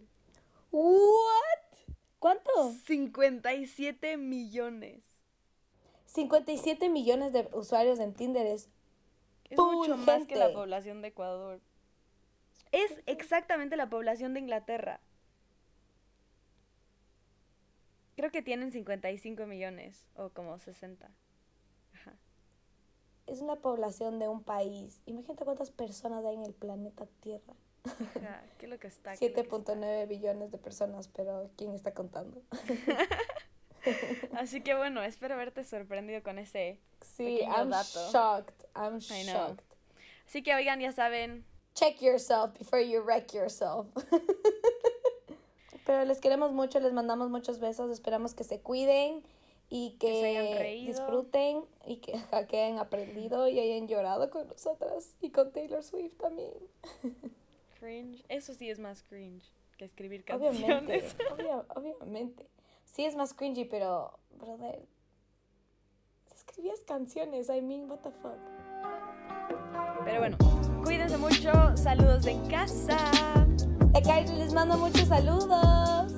[0.72, 1.63] What?
[2.24, 2.72] ¿Cuánto?
[2.86, 5.04] 57 millones.
[6.06, 8.70] 57 millones de usuarios en Tinder es
[9.50, 11.60] Es mucho más que la población de Ecuador.
[12.72, 15.02] Es exactamente la población de Inglaterra.
[18.16, 21.12] Creo que tienen 55 millones o como 60.
[21.94, 22.16] Ajá.
[23.28, 25.02] es una población de un país.
[25.08, 27.54] Imagínate cuántas personas hay en el planeta Tierra.
[27.86, 29.16] Ajá, ¿Qué es lo que está?
[29.18, 29.74] ¿Qué es lo que está?
[29.76, 32.42] 7.9 billones de personas, pero ¿quién está contando?
[34.34, 36.80] Así que bueno, espero haberte sorprendido con ese.
[37.02, 38.10] Sí, I'm dato.
[38.12, 38.66] shocked.
[38.76, 39.64] I'm shocked.
[40.26, 43.88] Así que oigan, ya saben, Check yourself before you wreck yourself.
[45.86, 49.24] Pero les queremos mucho, les mandamos muchos besos, esperamos que se cuiden
[49.70, 50.94] y que, Que se hayan reído.
[50.94, 52.14] disfruten y que,
[52.48, 56.54] que hayan aprendido y hayan llorado con nosotras y con Taylor Swift también.
[57.84, 58.24] Cringe.
[58.30, 59.44] Eso sí es más cringe
[59.78, 60.62] que escribir canciones.
[60.64, 62.48] Obviamente, obvia- obviamente.
[62.86, 64.86] Sí es más cringy, pero, brother,
[66.28, 68.38] si escribías canciones, I mean, what the fuck.
[70.06, 70.38] Pero bueno,
[70.84, 71.52] cuídense mucho.
[71.76, 72.98] Saludos de casa.
[73.94, 76.12] De Kylie les mando muchos saludos.